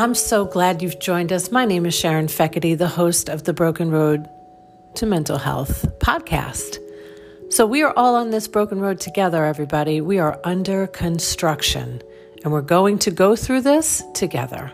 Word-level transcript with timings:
I'm 0.00 0.14
so 0.14 0.46
glad 0.46 0.80
you've 0.80 0.98
joined 0.98 1.30
us. 1.30 1.52
My 1.52 1.66
name 1.66 1.84
is 1.84 1.94
Sharon 1.94 2.26
Feckety, 2.26 2.74
the 2.74 2.88
host 2.88 3.28
of 3.28 3.44
the 3.44 3.52
Broken 3.52 3.90
Road 3.90 4.30
to 4.94 5.04
Mental 5.04 5.36
Health 5.36 5.84
podcast. 5.98 6.78
So, 7.50 7.66
we 7.66 7.82
are 7.82 7.92
all 7.98 8.16
on 8.16 8.30
this 8.30 8.48
broken 8.48 8.80
road 8.80 8.98
together, 8.98 9.44
everybody. 9.44 10.00
We 10.00 10.18
are 10.18 10.40
under 10.42 10.86
construction, 10.86 12.00
and 12.42 12.50
we're 12.50 12.62
going 12.62 12.98
to 13.00 13.10
go 13.10 13.36
through 13.36 13.60
this 13.60 14.02
together. 14.14 14.68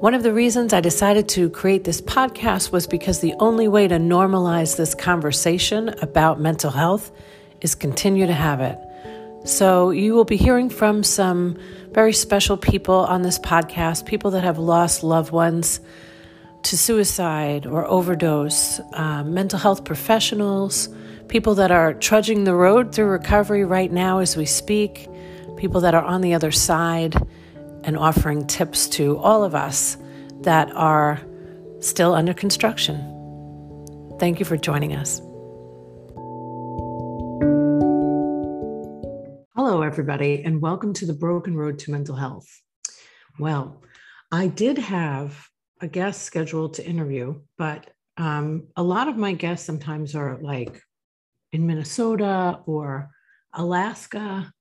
One 0.00 0.12
of 0.12 0.22
the 0.22 0.34
reasons 0.34 0.74
I 0.74 0.82
decided 0.82 1.30
to 1.30 1.48
create 1.48 1.84
this 1.84 2.02
podcast 2.02 2.72
was 2.72 2.86
because 2.86 3.20
the 3.20 3.32
only 3.40 3.68
way 3.68 3.88
to 3.88 3.96
normalize 3.96 4.76
this 4.76 4.94
conversation 4.94 5.88
about 6.02 6.40
mental 6.40 6.70
health 6.70 7.10
is 7.62 7.74
continue 7.74 8.26
to 8.26 8.34
have 8.34 8.60
it. 8.60 8.78
So, 9.46 9.88
you 9.92 10.12
will 10.12 10.24
be 10.26 10.36
hearing 10.36 10.68
from 10.68 11.02
some 11.04 11.56
very 11.96 12.12
special 12.12 12.58
people 12.58 12.94
on 12.94 13.22
this 13.22 13.38
podcast, 13.38 14.04
people 14.04 14.32
that 14.32 14.44
have 14.44 14.58
lost 14.58 15.02
loved 15.02 15.32
ones 15.32 15.80
to 16.62 16.76
suicide 16.76 17.64
or 17.64 17.86
overdose, 17.86 18.80
uh, 18.92 19.24
mental 19.24 19.58
health 19.58 19.82
professionals, 19.82 20.90
people 21.28 21.54
that 21.54 21.70
are 21.70 21.94
trudging 21.94 22.44
the 22.44 22.54
road 22.54 22.94
through 22.94 23.06
recovery 23.06 23.64
right 23.64 23.90
now 23.90 24.18
as 24.18 24.36
we 24.36 24.44
speak, 24.44 25.08
people 25.56 25.80
that 25.80 25.94
are 25.94 26.04
on 26.04 26.20
the 26.20 26.34
other 26.34 26.50
side 26.50 27.16
and 27.82 27.96
offering 27.96 28.46
tips 28.46 28.90
to 28.90 29.16
all 29.16 29.42
of 29.42 29.54
us 29.54 29.96
that 30.42 30.70
are 30.72 31.18
still 31.80 32.14
under 32.14 32.34
construction. 32.34 32.98
Thank 34.18 34.38
you 34.38 34.44
for 34.44 34.58
joining 34.58 34.94
us. 34.94 35.22
Everybody, 39.96 40.42
and 40.44 40.60
welcome 40.60 40.92
to 40.92 41.06
the 41.06 41.14
Broken 41.14 41.56
Road 41.56 41.78
to 41.78 41.90
Mental 41.90 42.14
Health. 42.14 42.46
Well, 43.38 43.82
I 44.30 44.46
did 44.46 44.76
have 44.76 45.48
a 45.80 45.88
guest 45.88 46.20
scheduled 46.20 46.74
to 46.74 46.86
interview, 46.86 47.40
but 47.56 47.88
um, 48.18 48.66
a 48.76 48.82
lot 48.82 49.08
of 49.08 49.16
my 49.16 49.32
guests 49.32 49.64
sometimes 49.64 50.14
are 50.14 50.36
like 50.42 50.82
in 51.50 51.66
Minnesota 51.66 52.60
or 52.66 53.08
Alaska 53.54 54.52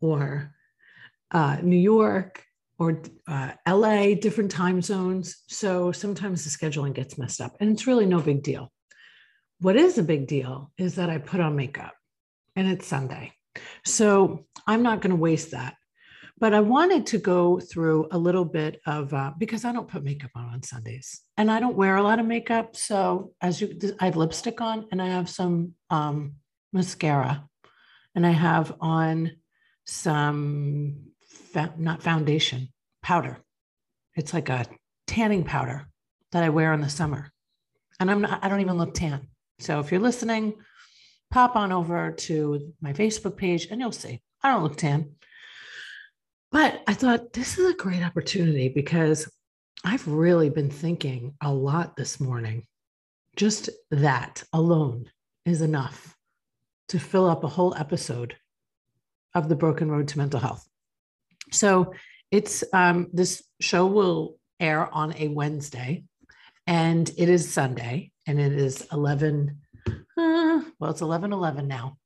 or 0.00 0.54
uh, 1.32 1.56
New 1.60 1.74
York 1.74 2.44
or 2.78 3.02
uh, 3.26 3.50
LA, 3.66 4.14
different 4.14 4.52
time 4.52 4.80
zones. 4.80 5.42
So 5.48 5.90
sometimes 5.90 6.44
the 6.44 6.50
scheduling 6.50 6.94
gets 6.94 7.18
messed 7.18 7.40
up, 7.40 7.56
and 7.58 7.68
it's 7.72 7.88
really 7.88 8.06
no 8.06 8.20
big 8.20 8.44
deal. 8.44 8.70
What 9.58 9.74
is 9.74 9.98
a 9.98 10.04
big 10.04 10.28
deal 10.28 10.70
is 10.78 10.94
that 10.94 11.10
I 11.10 11.18
put 11.18 11.40
on 11.40 11.56
makeup 11.56 11.94
and 12.54 12.68
it's 12.68 12.86
Sunday. 12.86 13.32
So 13.84 14.46
I'm 14.66 14.82
not 14.82 15.00
going 15.00 15.10
to 15.10 15.16
waste 15.16 15.52
that. 15.52 15.74
But 16.38 16.52
I 16.52 16.60
wanted 16.60 17.06
to 17.06 17.18
go 17.18 17.60
through 17.60 18.08
a 18.10 18.18
little 18.18 18.44
bit 18.44 18.80
of 18.86 19.14
uh, 19.14 19.32
because 19.38 19.64
I 19.64 19.72
don't 19.72 19.88
put 19.88 20.02
makeup 20.02 20.32
on 20.34 20.46
on 20.46 20.62
Sundays 20.62 21.20
and 21.36 21.50
I 21.50 21.60
don't 21.60 21.76
wear 21.76 21.96
a 21.96 22.02
lot 22.02 22.18
of 22.18 22.26
makeup. 22.26 22.74
So 22.74 23.32
as 23.40 23.60
you, 23.60 23.78
I 24.00 24.06
have 24.06 24.16
lipstick 24.16 24.60
on 24.60 24.86
and 24.90 25.00
I 25.00 25.06
have 25.06 25.30
some 25.30 25.74
um, 25.90 26.34
mascara 26.72 27.48
and 28.14 28.26
I 28.26 28.30
have 28.30 28.74
on 28.80 29.32
some 29.84 31.10
not 31.76 32.02
foundation 32.02 32.68
powder. 33.02 33.38
It's 34.14 34.32
like 34.32 34.48
a 34.48 34.66
tanning 35.06 35.44
powder 35.44 35.86
that 36.32 36.42
I 36.42 36.48
wear 36.48 36.72
in 36.72 36.80
the 36.80 36.88
summer, 36.88 37.32
and 38.00 38.10
I'm 38.10 38.22
not. 38.22 38.44
I 38.44 38.48
don't 38.48 38.60
even 38.60 38.78
look 38.78 38.94
tan. 38.94 39.28
So 39.58 39.80
if 39.80 39.90
you're 39.90 40.00
listening, 40.00 40.54
pop 41.34 41.56
on 41.56 41.72
over 41.72 42.12
to 42.12 42.72
my 42.80 42.92
Facebook 42.92 43.36
page 43.36 43.66
and 43.68 43.80
you'll 43.80 43.90
see. 43.90 44.22
I 44.44 44.52
don't 44.52 44.62
look 44.62 44.76
tan. 44.76 45.16
But 46.52 46.80
I 46.86 46.94
thought 46.94 47.32
this 47.32 47.58
is 47.58 47.68
a 47.68 47.76
great 47.76 48.04
opportunity 48.04 48.68
because 48.68 49.28
I've 49.84 50.06
really 50.06 50.48
been 50.48 50.70
thinking 50.70 51.34
a 51.42 51.52
lot 51.52 51.96
this 51.96 52.20
morning. 52.20 52.62
Just 53.34 53.68
that 53.90 54.44
alone 54.52 55.10
is 55.44 55.60
enough 55.60 56.14
to 56.90 57.00
fill 57.00 57.28
up 57.28 57.42
a 57.42 57.48
whole 57.48 57.74
episode 57.74 58.36
of 59.34 59.48
the 59.48 59.56
Broken 59.56 59.90
Road 59.90 60.06
to 60.08 60.18
Mental 60.18 60.38
Health. 60.38 60.64
So 61.50 61.94
it's 62.30 62.62
um, 62.72 63.08
this 63.12 63.42
show 63.60 63.86
will 63.86 64.38
air 64.60 64.88
on 64.94 65.12
a 65.18 65.26
Wednesday 65.26 66.04
and 66.68 67.10
it 67.18 67.28
is 67.28 67.52
Sunday 67.52 68.12
and 68.24 68.40
it 68.40 68.52
is 68.52 68.86
11 68.92 69.62
uh, 70.16 70.62
well, 70.78 70.90
it's 70.90 71.00
11 71.00 71.32
11 71.32 71.68
now 71.68 71.98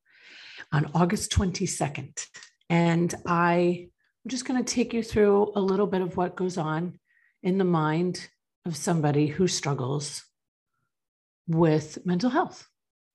on 0.73 0.91
August 0.95 1.33
22nd. 1.33 2.25
And 2.71 3.15
I, 3.27 3.89
I'm 4.25 4.29
just 4.29 4.45
going 4.45 4.63
to 4.63 4.75
take 4.75 4.93
you 4.93 5.03
through 5.03 5.53
a 5.55 5.61
little 5.61 5.87
bit 5.87 6.03
of 6.03 6.17
what 6.17 6.37
goes 6.37 6.59
on 6.59 6.99
in 7.43 7.59
the 7.59 7.65
mind 7.65 8.29
of 8.67 8.77
somebody 8.77 9.27
who 9.27 9.49
struggles 9.49 10.25
with 11.47 12.05
mental 12.05 12.31
health, 12.31 12.67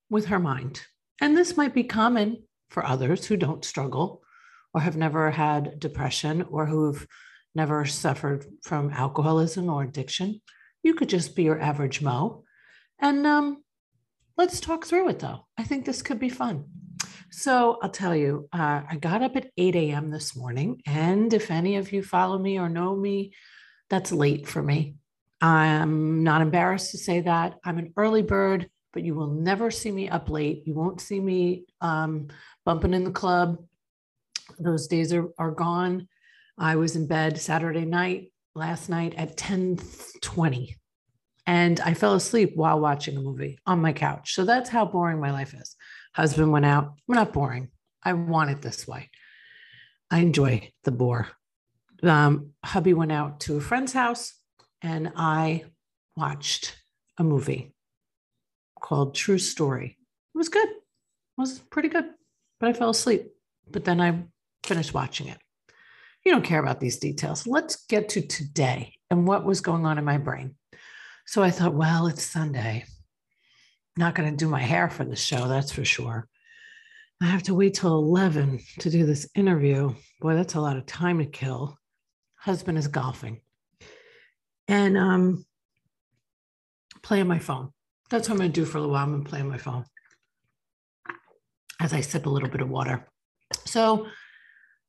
with 0.09 0.25
her 0.25 0.39
mind. 0.39 0.81
And 1.21 1.37
this 1.37 1.55
might 1.55 1.73
be 1.73 1.83
common 1.83 2.43
for 2.69 2.85
others 2.85 3.25
who 3.25 3.37
don't 3.37 3.63
struggle 3.63 4.23
or 4.73 4.81
have 4.81 4.97
never 4.97 5.29
had 5.29 5.79
depression 5.79 6.41
or 6.49 6.65
who've 6.65 7.05
never 7.53 7.85
suffered 7.85 8.45
from 8.63 8.91
alcoholism 8.91 9.69
or 9.69 9.83
addiction. 9.83 10.41
You 10.81 10.95
could 10.95 11.09
just 11.09 11.35
be 11.35 11.43
your 11.43 11.59
average 11.59 12.01
Mo. 12.01 12.43
And 12.99 13.27
um, 13.27 13.62
let's 14.37 14.59
talk 14.59 14.85
through 14.85 15.09
it 15.09 15.19
though. 15.19 15.45
I 15.57 15.63
think 15.63 15.85
this 15.85 16.01
could 16.01 16.19
be 16.19 16.29
fun. 16.29 16.65
So 17.31 17.79
I'll 17.81 17.89
tell 17.89 18.15
you, 18.15 18.47
uh, 18.53 18.83
I 18.87 18.97
got 18.97 19.23
up 19.23 19.35
at 19.35 19.49
8 19.57 19.75
a.m. 19.75 20.11
this 20.11 20.35
morning. 20.35 20.81
And 20.85 21.33
if 21.33 21.49
any 21.49 21.77
of 21.77 21.91
you 21.91 22.03
follow 22.03 22.37
me 22.37 22.59
or 22.59 22.69
know 22.69 22.95
me, 22.95 23.33
that's 23.89 24.11
late 24.11 24.47
for 24.47 24.61
me. 24.61 24.95
I'm 25.41 26.23
not 26.23 26.41
embarrassed 26.41 26.91
to 26.91 26.97
say 26.97 27.21
that. 27.21 27.55
I'm 27.63 27.79
an 27.79 27.91
early 27.97 28.21
bird, 28.21 28.69
but 28.93 29.03
you 29.03 29.15
will 29.15 29.27
never 29.27 29.71
see 29.71 29.91
me 29.91 30.09
up 30.09 30.29
late. 30.29 30.63
You 30.67 30.75
won't 30.75 31.01
see 31.01 31.19
me 31.19 31.65
um, 31.81 32.27
bumping 32.65 32.93
in 32.93 33.03
the 33.03 33.11
club. 33.11 33.57
Those 34.59 34.87
days 34.87 35.11
are, 35.11 35.29
are 35.39 35.51
gone. 35.51 36.07
I 36.57 36.75
was 36.75 36.95
in 36.95 37.07
bed 37.07 37.39
Saturday 37.39 37.83
night, 37.83 38.31
last 38.53 38.89
night 38.89 39.15
at 39.15 39.35
10 39.37 39.79
20 40.21 40.77
and 41.45 41.79
I 41.79 41.93
fell 41.93 42.13
asleep 42.13 42.53
while 42.55 42.79
watching 42.79 43.17
a 43.17 43.21
movie 43.21 43.59
on 43.65 43.81
my 43.81 43.93
couch. 43.93 44.33
So 44.33 44.45
that's 44.45 44.69
how 44.69 44.85
boring 44.85 45.19
my 45.19 45.31
life 45.31 45.53
is. 45.53 45.75
Husband 46.13 46.51
went 46.51 46.65
out. 46.65 46.93
We're 47.07 47.15
not 47.15 47.33
boring. 47.33 47.69
I 48.03 48.13
want 48.13 48.51
it 48.51 48.61
this 48.61 48.87
way. 48.87 49.09
I 50.09 50.19
enjoy 50.19 50.71
the 50.83 50.91
bore. 50.91 51.27
Um, 52.01 52.51
hubby 52.63 52.93
went 52.93 53.11
out 53.11 53.39
to 53.41 53.57
a 53.57 53.61
friend's 53.61 53.93
house 53.93 54.33
and 54.81 55.11
I 55.15 55.63
watched 56.15 56.77
a 57.17 57.23
movie 57.23 57.73
called 58.79 59.15
True 59.15 59.37
Story. 59.37 59.97
It 60.35 60.37
was 60.37 60.49
good. 60.49 60.67
It 60.67 60.81
was 61.37 61.59
pretty 61.59 61.89
good, 61.89 62.05
but 62.59 62.69
I 62.69 62.73
fell 62.73 62.89
asleep. 62.89 63.27
But 63.71 63.85
then 63.85 64.01
I 64.01 64.23
finished 64.63 64.93
watching 64.93 65.27
it. 65.27 65.37
You 66.25 66.31
don't 66.31 66.45
care 66.45 66.59
about 66.59 66.79
these 66.79 66.99
details. 66.99 67.47
Let's 67.47 67.85
get 67.87 68.09
to 68.09 68.21
today 68.21 68.93
and 69.09 69.27
what 69.27 69.45
was 69.45 69.61
going 69.61 69.85
on 69.85 69.97
in 69.97 70.05
my 70.05 70.17
brain. 70.17 70.55
So 71.25 71.41
I 71.41 71.51
thought, 71.51 71.73
well, 71.73 72.07
it's 72.07 72.23
Sunday. 72.23 72.85
Not 73.95 74.15
going 74.15 74.29
to 74.29 74.35
do 74.35 74.49
my 74.49 74.61
hair 74.61 74.89
for 74.89 75.05
the 75.05 75.15
show, 75.15 75.47
that's 75.47 75.71
for 75.71 75.85
sure. 75.85 76.27
I 77.21 77.25
have 77.25 77.43
to 77.43 77.53
wait 77.53 77.75
till 77.75 77.93
11 77.93 78.59
to 78.79 78.89
do 78.89 79.05
this 79.05 79.29
interview. 79.35 79.93
Boy, 80.19 80.35
that's 80.35 80.55
a 80.55 80.61
lot 80.61 80.77
of 80.77 80.85
time 80.85 81.19
to 81.19 81.25
kill. 81.25 81.77
Husband 82.35 82.77
is 82.77 82.87
golfing. 82.87 83.39
And 84.67 84.97
um, 84.97 85.45
play 87.01 87.21
on 87.21 87.27
my 87.27 87.39
phone. 87.39 87.69
That's 88.09 88.27
what 88.27 88.35
I'm 88.35 88.39
going 88.39 88.51
to 88.51 88.61
do 88.61 88.65
for 88.65 88.77
a 88.77 88.81
little 88.81 88.93
while. 88.93 89.03
I'm 89.03 89.11
going 89.11 89.23
to 89.23 89.29
play 89.29 89.39
on 89.39 89.49
my 89.49 89.57
phone 89.57 89.85
as 91.79 91.93
I 91.93 92.01
sip 92.01 92.25
a 92.25 92.29
little 92.29 92.49
bit 92.49 92.61
of 92.61 92.69
water. 92.69 93.07
So, 93.65 94.07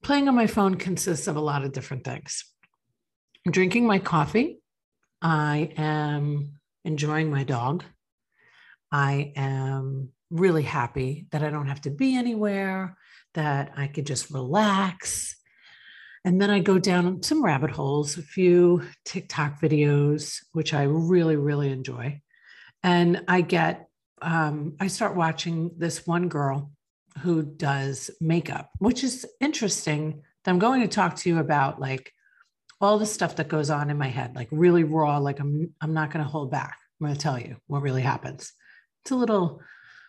playing 0.03 0.29
on 0.29 0.35
my 0.35 0.47
phone 0.47 0.77
consists 0.77 1.27
of 1.27 1.37
a 1.37 1.41
lot 1.41 1.65
of 1.65 1.73
different 1.73 2.05
things. 2.05 2.45
I'm 3.47 3.53
drinking 3.53 3.87
my 3.87 3.99
coffee 3.99 4.59
I 5.25 5.73
am 5.79 6.61
enjoying 6.85 7.31
my 7.31 7.45
dog. 7.45 7.83
I 8.93 9.33
am 9.37 10.11
really 10.31 10.63
happy 10.63 11.27
that 11.33 11.43
I 11.43 11.49
don't 11.49 11.67
have 11.67 11.81
to 11.83 11.91
be 11.91 12.15
anywhere, 12.15 12.99
that 13.33 13.73
I 13.75 13.87
could 13.87 14.07
just 14.07 14.31
relax. 14.31 15.35
And 16.27 16.41
then 16.41 16.51
I 16.51 16.59
go 16.59 16.79
down 16.79 17.23
some 17.23 17.43
rabbit 17.43 17.71
holes, 17.71 18.19
a 18.19 18.23
few 18.23 18.83
TikTok 19.07 19.61
videos, 19.61 20.41
which 20.53 20.75
I 20.75 20.83
really, 20.83 21.37
really 21.37 21.73
enjoy. 21.73 22.21
And 22.83 23.25
I 23.27 23.41
get, 23.41 23.89
um, 24.21 24.77
I 24.79 24.89
start 24.89 25.17
watching 25.17 25.71
this 25.79 26.07
one 26.07 26.29
girl 26.29 26.71
who 27.21 27.43
does 27.43 28.11
makeup, 28.21 28.71
which 28.79 29.03
is 29.03 29.25
interesting. 29.41 30.23
That 30.45 30.51
I'm 30.51 30.59
going 30.59 30.83
to 30.83 30.89
talk 30.89 31.17
to 31.17 31.31
you 31.31 31.39
about 31.39 31.81
like 31.81 32.13
all 32.85 32.99
the 32.99 33.07
stuff 33.07 33.37
that 33.37 33.49
goes 33.49 33.71
on 33.71 33.91
in 33.91 33.99
my 33.99 34.09
head, 34.09 34.35
like 34.35 34.49
really 34.51 34.85
raw, 34.85 35.19
like 35.19 35.41
I'm 35.41 35.73
I'm 35.81 35.95
not 35.95 36.11
going 36.11 36.25
to 36.25 36.31
hold 36.31 36.51
back. 36.51 36.79
I'm 37.01 37.07
going 37.07 37.17
to 37.17 37.21
tell 37.21 37.39
you 37.39 37.57
what 37.67 37.83
really 37.83 38.03
happens. 38.03 38.53
It's 39.03 39.11
a 39.11 39.17
little 39.17 39.61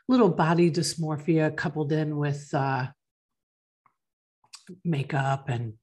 little 0.08 0.30
body 0.30 0.70
dysmorphia 0.70 1.56
coupled 1.56 1.92
in 1.92 2.18
with 2.18 2.54
uh, 2.54 2.88
makeup 4.84 5.50
and 5.50 5.74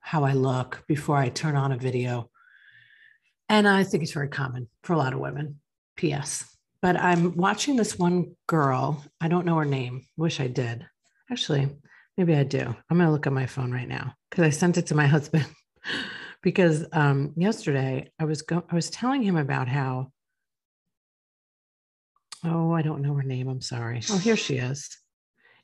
how 0.00 0.24
I 0.24 0.32
look 0.32 0.84
before 0.86 1.16
I 1.16 1.28
turn 1.28 1.56
on 1.56 1.72
a 1.72 1.76
video. 1.76 2.30
And 3.48 3.68
I 3.68 3.84
think 3.84 4.02
it's 4.02 4.12
very 4.12 4.28
common 4.28 4.68
for 4.82 4.92
a 4.92 4.98
lot 4.98 5.12
of 5.12 5.20
women. 5.20 5.60
P.S. 5.96 6.48
But 6.80 6.96
I'm 6.96 7.36
watching 7.36 7.76
this 7.76 7.98
one 7.98 8.34
girl. 8.46 9.04
I 9.20 9.28
don't 9.28 9.46
know 9.46 9.56
her 9.56 9.64
name. 9.64 10.06
Wish 10.16 10.40
I 10.40 10.46
did. 10.46 10.86
Actually, 11.30 11.68
maybe 12.16 12.34
I 12.34 12.44
do. 12.44 12.60
I'm 12.60 12.96
going 12.96 13.06
to 13.06 13.12
look 13.12 13.26
at 13.26 13.32
my 13.32 13.46
phone 13.46 13.72
right 13.72 13.88
now 13.88 14.14
because 14.30 14.44
I 14.44 14.50
sent 14.50 14.78
it 14.78 14.86
to 14.86 14.94
my 14.94 15.06
husband. 15.06 15.46
because 16.42 16.84
um, 16.92 17.32
yesterday 17.36 18.10
I 18.18 18.24
was 18.24 18.42
go- 18.42 18.64
I 18.68 18.74
was 18.74 18.90
telling 18.90 19.22
him 19.22 19.36
about 19.36 19.68
how 19.68 20.12
oh 22.44 22.72
I 22.72 22.82
don't 22.82 23.02
know 23.02 23.14
her 23.14 23.22
name 23.22 23.48
I'm 23.48 23.60
sorry. 23.60 24.00
Oh 24.10 24.18
here 24.18 24.36
she 24.36 24.56
is. 24.56 24.88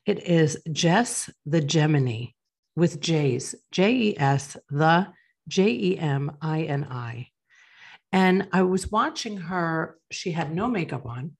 It 0.05 0.23
is 0.23 0.61
Jess 0.71 1.29
the 1.45 1.61
Jemini 1.61 2.35
with 2.75 2.99
J's 2.99 3.55
J 3.71 3.91
E 3.91 4.17
S 4.17 4.57
the 4.69 5.07
J 5.47 5.69
E 5.69 5.97
M 5.99 6.31
I 6.41 6.63
N 6.63 6.85
I. 6.89 7.27
And 8.11 8.47
I 8.51 8.63
was 8.63 8.91
watching 8.91 9.37
her 9.37 9.97
she 10.09 10.31
had 10.31 10.55
no 10.55 10.67
makeup 10.67 11.05
on 11.05 11.33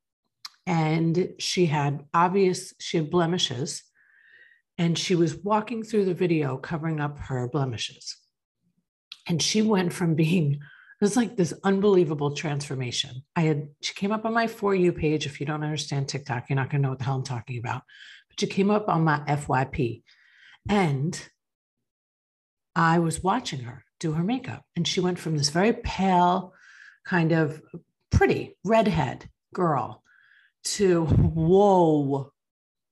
and 0.67 1.33
she 1.39 1.65
had 1.65 2.05
obvious 2.13 2.73
she 2.79 2.97
had 2.97 3.09
blemishes 3.09 3.83
and 4.77 4.97
she 4.97 5.15
was 5.15 5.35
walking 5.35 5.83
through 5.83 6.05
the 6.05 6.13
video 6.13 6.57
covering 6.57 6.99
up 6.99 7.17
her 7.17 7.47
blemishes 7.47 8.18
and 9.29 9.41
she 9.41 9.61
went 9.61 9.93
from 9.93 10.15
being 10.15 10.59
it 11.01 11.05
was 11.05 11.15
like 11.15 11.37
this 11.37 11.53
unbelievable 11.63 12.35
transformation. 12.35 13.23
I 13.33 13.41
had 13.43 13.69
she 13.81 13.93
came 13.93 14.11
up 14.11 14.25
on 14.25 14.33
my 14.33 14.47
for 14.47 14.75
you 14.75 14.91
page. 14.91 15.25
If 15.25 15.39
you 15.39 15.45
don't 15.45 15.63
understand 15.63 16.09
TikTok, 16.09 16.49
you're 16.49 16.57
not 16.57 16.69
going 16.69 16.81
to 16.81 16.83
know 16.83 16.89
what 16.89 16.99
the 16.99 17.05
hell 17.05 17.15
I'm 17.15 17.23
talking 17.23 17.57
about. 17.57 17.83
But 18.27 18.41
she 18.41 18.47
came 18.47 18.69
up 18.69 18.89
on 18.89 19.05
my 19.05 19.19
FYP, 19.19 20.03
and 20.67 21.29
I 22.75 22.99
was 22.99 23.23
watching 23.23 23.61
her 23.61 23.85
do 24.01 24.11
her 24.11 24.23
makeup, 24.23 24.65
and 24.75 24.85
she 24.85 24.99
went 24.99 25.19
from 25.19 25.37
this 25.37 25.51
very 25.51 25.71
pale, 25.71 26.53
kind 27.05 27.31
of 27.31 27.61
pretty 28.11 28.57
redhead 28.65 29.29
girl 29.53 30.03
to 30.63 31.05
whoa, 31.05 32.33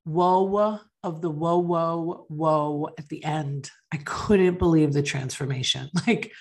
whoa 0.06 0.80
of 1.04 1.22
the 1.22 1.30
whoa, 1.30 1.60
whoa, 1.60 2.26
whoa 2.30 2.90
at 2.98 3.10
the 3.10 3.24
end. 3.24 3.70
I 3.92 3.98
couldn't 3.98 4.60
believe 4.60 4.94
the 4.94 5.04
transformation. 5.04 5.90
Like 6.08 6.32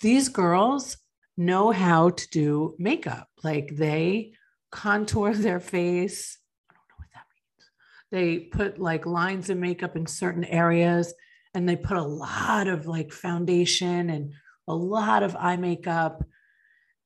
these 0.00 0.28
girls 0.28 0.96
know 1.36 1.70
how 1.70 2.10
to 2.10 2.28
do 2.30 2.74
makeup. 2.78 3.28
Like 3.42 3.76
they 3.76 4.32
contour 4.70 5.34
their 5.34 5.60
face. 5.60 6.38
I 6.70 6.74
don't 6.74 6.88
know 6.88 6.94
what 6.96 7.08
that 7.14 7.26
means. 7.34 7.70
They 8.10 8.48
put 8.48 8.78
like 8.78 9.06
lines 9.06 9.50
of 9.50 9.58
makeup 9.58 9.96
in 9.96 10.06
certain 10.06 10.44
areas 10.44 11.12
and 11.54 11.68
they 11.68 11.76
put 11.76 11.96
a 11.96 12.02
lot 12.02 12.68
of 12.68 12.86
like 12.86 13.12
foundation 13.12 14.10
and 14.10 14.32
a 14.66 14.74
lot 14.74 15.22
of 15.22 15.36
eye 15.36 15.56
makeup 15.56 16.24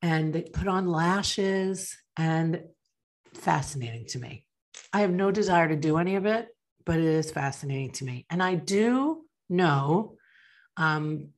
and 0.02 0.32
they 0.32 0.42
put 0.42 0.69
on 0.69 0.87
lashes 0.87 1.96
and 2.16 2.62
fascinating 3.34 4.06
to 4.06 4.19
me. 4.19 4.44
I 4.92 5.00
have 5.00 5.10
no 5.10 5.31
desire 5.31 5.69
to 5.69 5.76
do 5.76 5.99
any 5.99 6.16
of 6.16 6.26
it 6.26 6.49
but 6.86 6.98
it 6.98 7.04
is 7.04 7.30
fascinating 7.30 7.90
to 7.90 8.04
me. 8.04 8.24
And 8.30 8.42
I 8.42 8.54
do 8.54 9.24
know 9.50 10.16
um, 10.76 11.30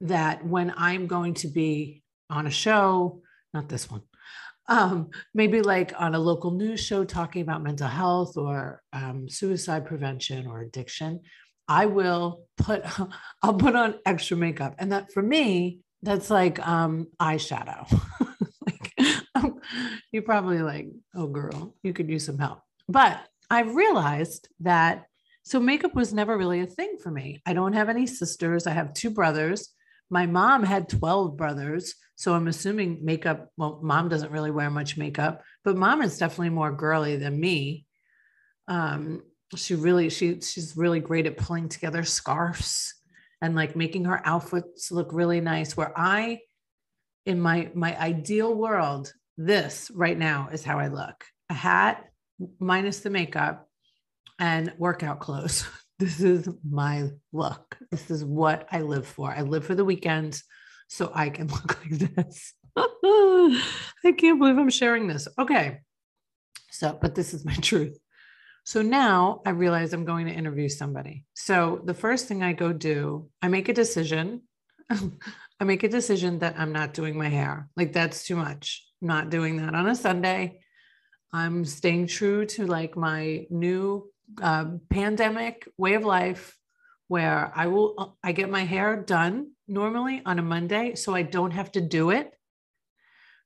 that 0.00 0.44
when 0.44 0.72
I'm 0.76 1.06
going 1.06 1.34
to 1.34 1.48
be 1.48 2.02
on 2.30 2.46
a 2.46 2.50
show, 2.50 3.20
not 3.52 3.68
this 3.68 3.90
one, 3.90 4.02
um, 4.68 5.10
maybe 5.34 5.62
like 5.62 5.92
on 5.98 6.14
a 6.14 6.18
local 6.18 6.50
news 6.50 6.80
show 6.80 7.04
talking 7.04 7.42
about 7.42 7.62
mental 7.62 7.88
health 7.88 8.36
or 8.36 8.82
um, 8.92 9.28
suicide 9.28 9.86
prevention 9.86 10.46
or 10.46 10.60
addiction, 10.60 11.20
I 11.68 11.86
will 11.86 12.44
put 12.56 12.82
I'll 13.42 13.54
put 13.54 13.76
on 13.76 13.96
extra 14.06 14.36
makeup, 14.36 14.74
and 14.78 14.92
that 14.92 15.12
for 15.12 15.22
me 15.22 15.80
that's 16.02 16.30
like 16.30 16.66
um, 16.66 17.08
eyeshadow. 17.20 17.90
like 18.66 18.94
you're 20.12 20.22
probably 20.22 20.60
like, 20.60 20.88
oh 21.14 21.26
girl, 21.26 21.74
you 21.82 21.92
could 21.92 22.08
use 22.08 22.26
some 22.26 22.38
help, 22.38 22.60
but 22.88 23.20
I 23.50 23.62
realized 23.62 24.48
that 24.60 25.06
so 25.42 25.58
makeup 25.60 25.94
was 25.94 26.12
never 26.12 26.36
really 26.36 26.60
a 26.60 26.66
thing 26.66 26.98
for 27.02 27.10
me. 27.10 27.40
I 27.46 27.54
don't 27.54 27.72
have 27.72 27.88
any 27.88 28.06
sisters. 28.06 28.66
I 28.66 28.72
have 28.72 28.92
two 28.92 29.10
brothers. 29.10 29.70
My 30.10 30.26
mom 30.26 30.62
had 30.62 30.88
12 30.88 31.36
brothers. 31.36 31.94
So 32.16 32.34
I'm 32.34 32.48
assuming 32.48 33.04
makeup, 33.04 33.50
well, 33.56 33.80
mom 33.82 34.08
doesn't 34.08 34.32
really 34.32 34.50
wear 34.50 34.70
much 34.70 34.98
makeup, 34.98 35.42
but 35.64 35.76
mom 35.76 36.02
is 36.02 36.18
definitely 36.18 36.50
more 36.50 36.72
girly 36.72 37.16
than 37.16 37.38
me. 37.38 37.86
Um, 38.66 39.22
she 39.56 39.74
really, 39.74 40.10
she 40.10 40.40
she's 40.40 40.76
really 40.76 41.00
great 41.00 41.26
at 41.26 41.38
pulling 41.38 41.70
together 41.70 42.04
scarves 42.04 42.94
and 43.40 43.54
like 43.54 43.76
making 43.76 44.04
her 44.04 44.20
outfits 44.26 44.92
look 44.92 45.12
really 45.12 45.40
nice. 45.40 45.76
Where 45.76 45.92
I, 45.96 46.40
in 47.24 47.40
my 47.40 47.70
my 47.72 47.98
ideal 47.98 48.54
world, 48.54 49.12
this 49.38 49.90
right 49.94 50.18
now 50.18 50.48
is 50.52 50.64
how 50.64 50.78
I 50.78 50.88
look. 50.88 51.24
A 51.48 51.54
hat, 51.54 52.04
minus 52.58 53.00
the 53.00 53.10
makeup 53.10 53.68
and 54.38 54.72
workout 54.78 55.20
clothes. 55.20 55.66
This 55.98 56.20
is 56.20 56.48
my 56.62 57.08
look. 57.32 57.76
This 57.90 58.08
is 58.08 58.24
what 58.24 58.68
I 58.70 58.82
live 58.82 59.04
for. 59.04 59.32
I 59.32 59.40
live 59.40 59.64
for 59.64 59.74
the 59.74 59.84
weekends 59.84 60.44
so 60.86 61.10
I 61.12 61.28
can 61.28 61.48
look 61.48 61.76
like 61.82 61.98
this. 61.98 62.54
I 62.76 64.12
can't 64.16 64.38
believe 64.38 64.58
I'm 64.58 64.70
sharing 64.70 65.08
this. 65.08 65.26
Okay. 65.38 65.80
So, 66.70 66.96
but 67.02 67.16
this 67.16 67.34
is 67.34 67.44
my 67.44 67.54
truth. 67.54 67.98
So 68.64 68.82
now 68.82 69.40
I 69.44 69.50
realize 69.50 69.92
I'm 69.92 70.04
going 70.04 70.26
to 70.26 70.32
interview 70.32 70.68
somebody. 70.68 71.24
So 71.34 71.80
the 71.84 71.94
first 71.94 72.28
thing 72.28 72.42
I 72.42 72.52
go 72.52 72.72
do, 72.72 73.28
I 73.42 73.48
make 73.48 73.68
a 73.68 73.72
decision. 73.72 74.42
I 74.90 75.64
make 75.64 75.82
a 75.82 75.88
decision 75.88 76.38
that 76.40 76.54
I'm 76.58 76.72
not 76.72 76.94
doing 76.94 77.18
my 77.18 77.28
hair. 77.28 77.68
Like 77.76 77.92
that's 77.92 78.24
too 78.24 78.36
much. 78.36 78.86
I'm 79.02 79.08
not 79.08 79.30
doing 79.30 79.56
that 79.56 79.74
on 79.74 79.88
a 79.88 79.94
Sunday. 79.94 80.60
I'm 81.32 81.64
staying 81.64 82.06
true 82.06 82.46
to 82.46 82.66
like 82.66 82.96
my 82.96 83.46
new 83.50 84.10
uh, 84.42 84.66
pandemic 84.90 85.68
way 85.76 85.94
of 85.94 86.04
life 86.04 86.56
where 87.08 87.52
I 87.54 87.66
will 87.66 87.94
uh, 87.98 88.06
I 88.22 88.32
get 88.32 88.50
my 88.50 88.64
hair 88.64 88.96
done 88.96 89.52
normally 89.66 90.22
on 90.24 90.38
a 90.38 90.42
Monday 90.42 90.94
so 90.94 91.14
I 91.14 91.22
don't 91.22 91.50
have 91.50 91.72
to 91.72 91.80
do 91.80 92.10
it. 92.10 92.32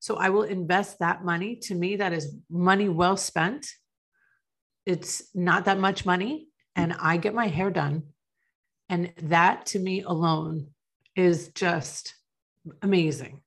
So 0.01 0.17
I 0.17 0.31
will 0.31 0.43
invest 0.43 0.99
that 0.99 1.25
money. 1.25 1.57
To 1.63 1.75
me 1.75 1.97
that 1.97 2.13
is 2.13 2.35
money 2.51 2.89
well 2.89 3.17
spent. 3.17 3.67
It's 4.87 5.23
not 5.35 5.65
that 5.65 5.79
much 5.79 6.05
money 6.05 6.49
and 6.75 6.93
I 6.99 7.17
get 7.17 7.35
my 7.35 7.47
hair 7.47 7.71
done 7.71 8.05
and 8.89 9.13
that 9.23 9.67
to 9.67 9.79
me 9.79 10.03
alone 10.03 10.69
is 11.17 11.49
just 11.49 12.15
amazing. 12.83 13.41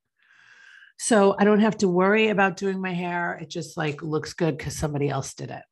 So 0.97 1.35
I 1.37 1.43
don't 1.43 1.59
have 1.59 1.77
to 1.79 1.87
worry 1.87 2.29
about 2.29 2.57
doing 2.57 2.79
my 2.79 2.93
hair. 2.93 3.37
It 3.41 3.49
just 3.49 3.77
like 3.77 4.01
looks 4.01 4.33
good 4.33 4.57
because 4.57 4.77
somebody 4.77 5.09
else 5.09 5.33
did 5.33 5.51
it. 5.51 5.63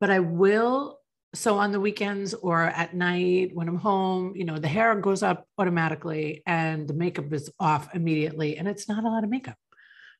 But 0.00 0.10
I 0.10 0.20
will. 0.20 0.98
So 1.34 1.58
on 1.58 1.72
the 1.72 1.80
weekends 1.80 2.32
or 2.32 2.62
at 2.62 2.94
night 2.94 3.50
when 3.54 3.68
I'm 3.68 3.76
home, 3.76 4.34
you 4.36 4.44
know, 4.44 4.58
the 4.58 4.68
hair 4.68 4.94
goes 4.94 5.22
up 5.22 5.46
automatically 5.58 6.42
and 6.46 6.86
the 6.86 6.94
makeup 6.94 7.32
is 7.32 7.50
off 7.58 7.94
immediately. 7.94 8.56
And 8.56 8.68
it's 8.68 8.88
not 8.88 9.04
a 9.04 9.08
lot 9.08 9.24
of 9.24 9.30
makeup. 9.30 9.56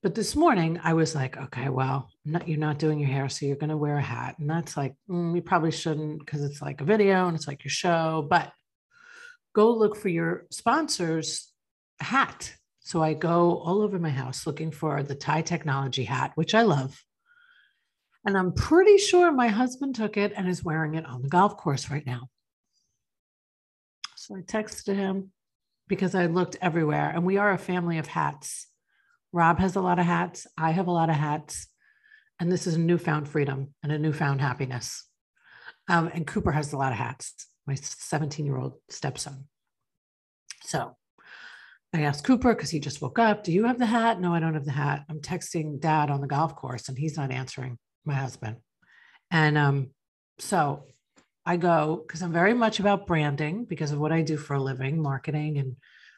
But 0.02 0.14
this 0.14 0.36
morning 0.36 0.78
I 0.82 0.92
was 0.92 1.14
like, 1.14 1.36
okay, 1.36 1.70
well, 1.70 2.10
not, 2.26 2.46
you're 2.46 2.58
not 2.58 2.78
doing 2.78 2.98
your 2.98 3.08
hair. 3.08 3.28
So 3.28 3.46
you're 3.46 3.56
going 3.56 3.70
to 3.70 3.76
wear 3.76 3.96
a 3.96 4.02
hat. 4.02 4.38
And 4.38 4.50
that's 4.50 4.76
like, 4.76 4.94
mm, 5.08 5.34
you 5.34 5.40
probably 5.40 5.70
shouldn't 5.70 6.18
because 6.18 6.44
it's 6.44 6.60
like 6.60 6.82
a 6.82 6.84
video 6.84 7.26
and 7.26 7.36
it's 7.36 7.46
like 7.46 7.64
your 7.64 7.70
show. 7.70 8.26
But 8.28 8.52
go 9.54 9.72
look 9.72 9.96
for 9.96 10.08
your 10.08 10.46
sponsors 10.50 11.50
hat 12.00 12.54
so 12.84 13.02
I 13.02 13.14
go 13.14 13.56
all 13.60 13.80
over 13.80 13.98
my 13.98 14.10
house 14.10 14.46
looking 14.46 14.70
for 14.70 15.02
the 15.02 15.14
TIE 15.14 15.40
technology 15.40 16.04
hat, 16.04 16.32
which 16.34 16.54
I 16.54 16.62
love. 16.62 17.02
And 18.26 18.36
I'm 18.36 18.52
pretty 18.52 18.98
sure 18.98 19.32
my 19.32 19.48
husband 19.48 19.94
took 19.94 20.18
it 20.18 20.34
and 20.36 20.46
is 20.46 20.62
wearing 20.62 20.94
it 20.94 21.06
on 21.06 21.22
the 21.22 21.30
golf 21.30 21.56
course 21.56 21.90
right 21.90 22.04
now. 22.04 22.28
So 24.16 24.36
I 24.36 24.40
texted 24.40 24.96
him 24.96 25.32
because 25.88 26.14
I 26.14 26.26
looked 26.26 26.58
everywhere 26.60 27.10
and 27.10 27.24
we 27.24 27.38
are 27.38 27.52
a 27.52 27.58
family 27.58 27.96
of 27.96 28.06
hats. 28.06 28.68
Rob 29.32 29.58
has 29.60 29.76
a 29.76 29.80
lot 29.80 29.98
of 29.98 30.04
hats. 30.04 30.46
I 30.58 30.72
have 30.72 30.86
a 30.86 30.92
lot 30.92 31.08
of 31.08 31.16
hats. 31.16 31.66
And 32.38 32.52
this 32.52 32.66
is 32.66 32.74
a 32.74 32.80
newfound 32.80 33.28
freedom 33.28 33.72
and 33.82 33.92
a 33.92 33.98
newfound 33.98 34.42
happiness. 34.42 35.08
Um, 35.88 36.10
and 36.12 36.26
Cooper 36.26 36.52
has 36.52 36.74
a 36.74 36.76
lot 36.76 36.92
of 36.92 36.98
hats, 36.98 37.46
my 37.66 37.76
17 37.76 38.44
year 38.44 38.58
old 38.58 38.74
stepson. 38.90 39.48
So 40.64 40.96
I 41.94 42.02
asked 42.02 42.24
Cooper 42.24 42.54
because 42.54 42.70
he 42.70 42.80
just 42.80 43.00
woke 43.00 43.20
up, 43.20 43.44
Do 43.44 43.52
you 43.52 43.64
have 43.66 43.78
the 43.78 43.86
hat? 43.86 44.20
No, 44.20 44.34
I 44.34 44.40
don't 44.40 44.54
have 44.54 44.64
the 44.64 44.72
hat. 44.72 45.04
I'm 45.08 45.20
texting 45.20 45.78
dad 45.78 46.10
on 46.10 46.20
the 46.20 46.26
golf 46.26 46.56
course 46.56 46.88
and 46.88 46.98
he's 46.98 47.16
not 47.16 47.30
answering 47.30 47.78
my 48.04 48.14
husband. 48.14 48.56
And 49.30 49.56
um, 49.56 49.90
so 50.40 50.86
I 51.46 51.56
go 51.56 52.02
because 52.04 52.20
I'm 52.20 52.32
very 52.32 52.52
much 52.52 52.80
about 52.80 53.06
branding 53.06 53.64
because 53.64 53.92
of 53.92 54.00
what 54.00 54.10
I 54.10 54.22
do 54.22 54.36
for 54.36 54.54
a 54.54 54.62
living 54.62 55.00
marketing 55.00 55.58
and 55.58 55.76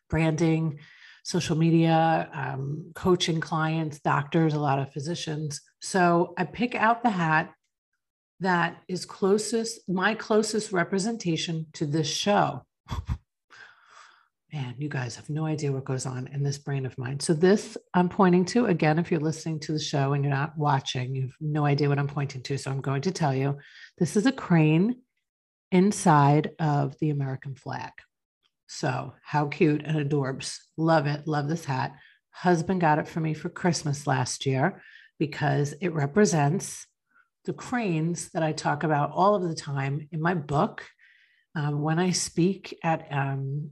branding, 0.08 0.78
social 1.24 1.56
media, 1.56 2.30
um, 2.32 2.92
coaching 2.94 3.40
clients, 3.40 4.00
doctors, 4.00 4.54
a 4.54 4.58
lot 4.58 4.78
of 4.78 4.94
physicians. 4.94 5.60
So 5.82 6.32
I 6.38 6.44
pick 6.44 6.74
out 6.74 7.02
the 7.02 7.10
hat 7.10 7.52
that 8.40 8.78
is 8.88 9.04
closest, 9.04 9.86
my 9.90 10.14
closest 10.14 10.72
representation 10.72 11.66
to 11.74 11.84
this 11.84 12.08
show. 12.08 12.64
man, 14.52 14.74
you 14.78 14.88
guys 14.88 15.16
have 15.16 15.28
no 15.28 15.44
idea 15.44 15.72
what 15.72 15.84
goes 15.84 16.06
on 16.06 16.28
in 16.28 16.42
this 16.42 16.58
brain 16.58 16.86
of 16.86 16.96
mine. 16.98 17.20
So, 17.20 17.34
this 17.34 17.76
I'm 17.94 18.08
pointing 18.08 18.44
to 18.46 18.66
again, 18.66 18.98
if 18.98 19.10
you're 19.10 19.20
listening 19.20 19.60
to 19.60 19.72
the 19.72 19.80
show 19.80 20.12
and 20.12 20.24
you're 20.24 20.32
not 20.32 20.56
watching, 20.56 21.14
you 21.14 21.22
have 21.22 21.36
no 21.40 21.64
idea 21.64 21.88
what 21.88 21.98
I'm 21.98 22.08
pointing 22.08 22.42
to. 22.42 22.58
So, 22.58 22.70
I'm 22.70 22.80
going 22.80 23.02
to 23.02 23.10
tell 23.10 23.34
you 23.34 23.58
this 23.98 24.16
is 24.16 24.26
a 24.26 24.32
crane 24.32 25.02
inside 25.72 26.52
of 26.58 26.96
the 27.00 27.10
American 27.10 27.54
flag. 27.54 27.92
So, 28.66 29.14
how 29.22 29.46
cute 29.46 29.82
and 29.84 29.98
adorbs. 29.98 30.58
Love 30.76 31.06
it. 31.06 31.26
Love 31.26 31.48
this 31.48 31.64
hat. 31.64 31.92
Husband 32.30 32.80
got 32.80 32.98
it 32.98 33.08
for 33.08 33.20
me 33.20 33.34
for 33.34 33.48
Christmas 33.48 34.06
last 34.06 34.46
year 34.46 34.82
because 35.18 35.74
it 35.80 35.94
represents 35.94 36.86
the 37.46 37.52
cranes 37.52 38.30
that 38.32 38.42
I 38.42 38.52
talk 38.52 38.82
about 38.82 39.12
all 39.12 39.34
of 39.34 39.42
the 39.48 39.54
time 39.54 40.08
in 40.12 40.20
my 40.20 40.34
book. 40.34 40.84
Um, 41.54 41.80
when 41.80 41.98
I 41.98 42.10
speak 42.10 42.76
at 42.82 43.06
um, 43.10 43.70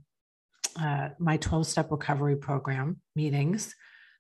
uh, 0.81 1.11
my 1.19 1.37
12 1.37 1.67
step 1.67 1.91
recovery 1.91 2.37
program 2.37 3.01
meetings, 3.15 3.75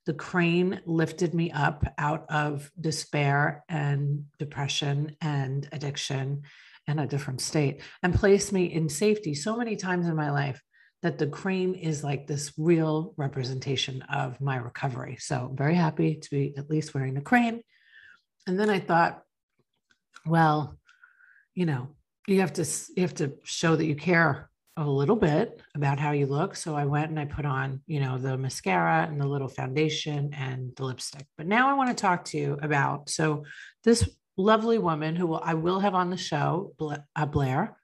the 0.06 0.14
crane 0.14 0.80
lifted 0.84 1.34
me 1.34 1.50
up 1.50 1.84
out 1.98 2.26
of 2.28 2.70
despair 2.80 3.64
and 3.68 4.24
depression 4.38 5.16
and 5.20 5.68
addiction 5.72 6.42
and 6.86 7.00
a 7.00 7.06
different 7.06 7.40
state 7.40 7.80
and 8.02 8.14
placed 8.14 8.52
me 8.52 8.66
in 8.66 8.88
safety 8.88 9.34
so 9.34 9.56
many 9.56 9.76
times 9.76 10.06
in 10.06 10.14
my 10.14 10.30
life 10.30 10.60
that 11.02 11.18
the 11.18 11.26
crane 11.26 11.74
is 11.74 12.02
like 12.02 12.26
this 12.26 12.52
real 12.56 13.14
representation 13.16 14.02
of 14.02 14.40
my 14.40 14.56
recovery. 14.56 15.16
So, 15.20 15.52
very 15.54 15.74
happy 15.74 16.16
to 16.16 16.30
be 16.30 16.54
at 16.56 16.70
least 16.70 16.94
wearing 16.94 17.14
the 17.14 17.20
crane. 17.20 17.62
And 18.46 18.58
then 18.58 18.70
I 18.70 18.80
thought, 18.80 19.22
well, 20.26 20.78
you 21.54 21.66
know, 21.66 21.88
you 22.26 22.40
have 22.40 22.54
to 22.54 22.66
you 22.96 23.02
have 23.02 23.14
to 23.14 23.34
show 23.44 23.76
that 23.76 23.84
you 23.84 23.96
care 23.96 24.50
a 24.76 24.84
little 24.84 25.16
bit 25.16 25.60
about 25.76 26.00
how 26.00 26.10
you 26.10 26.26
look. 26.26 26.56
So 26.56 26.74
I 26.74 26.84
went 26.84 27.10
and 27.10 27.20
I 27.20 27.26
put 27.26 27.44
on, 27.44 27.80
you 27.86 28.00
know, 28.00 28.18
the 28.18 28.36
mascara 28.36 29.06
and 29.08 29.20
the 29.20 29.26
little 29.26 29.48
foundation 29.48 30.34
and 30.34 30.74
the 30.76 30.84
lipstick. 30.84 31.26
But 31.36 31.46
now 31.46 31.70
I 31.70 31.74
want 31.74 31.90
to 31.90 32.00
talk 32.00 32.24
to 32.26 32.38
you 32.38 32.58
about 32.60 33.08
so 33.08 33.44
this 33.84 34.08
lovely 34.36 34.78
woman 34.78 35.14
who 35.14 35.34
I 35.34 35.54
will 35.54 35.78
have 35.78 35.94
on 35.94 36.10
the 36.10 36.16
show, 36.16 36.74
uh, 36.80 37.26
Blair. 37.26 37.76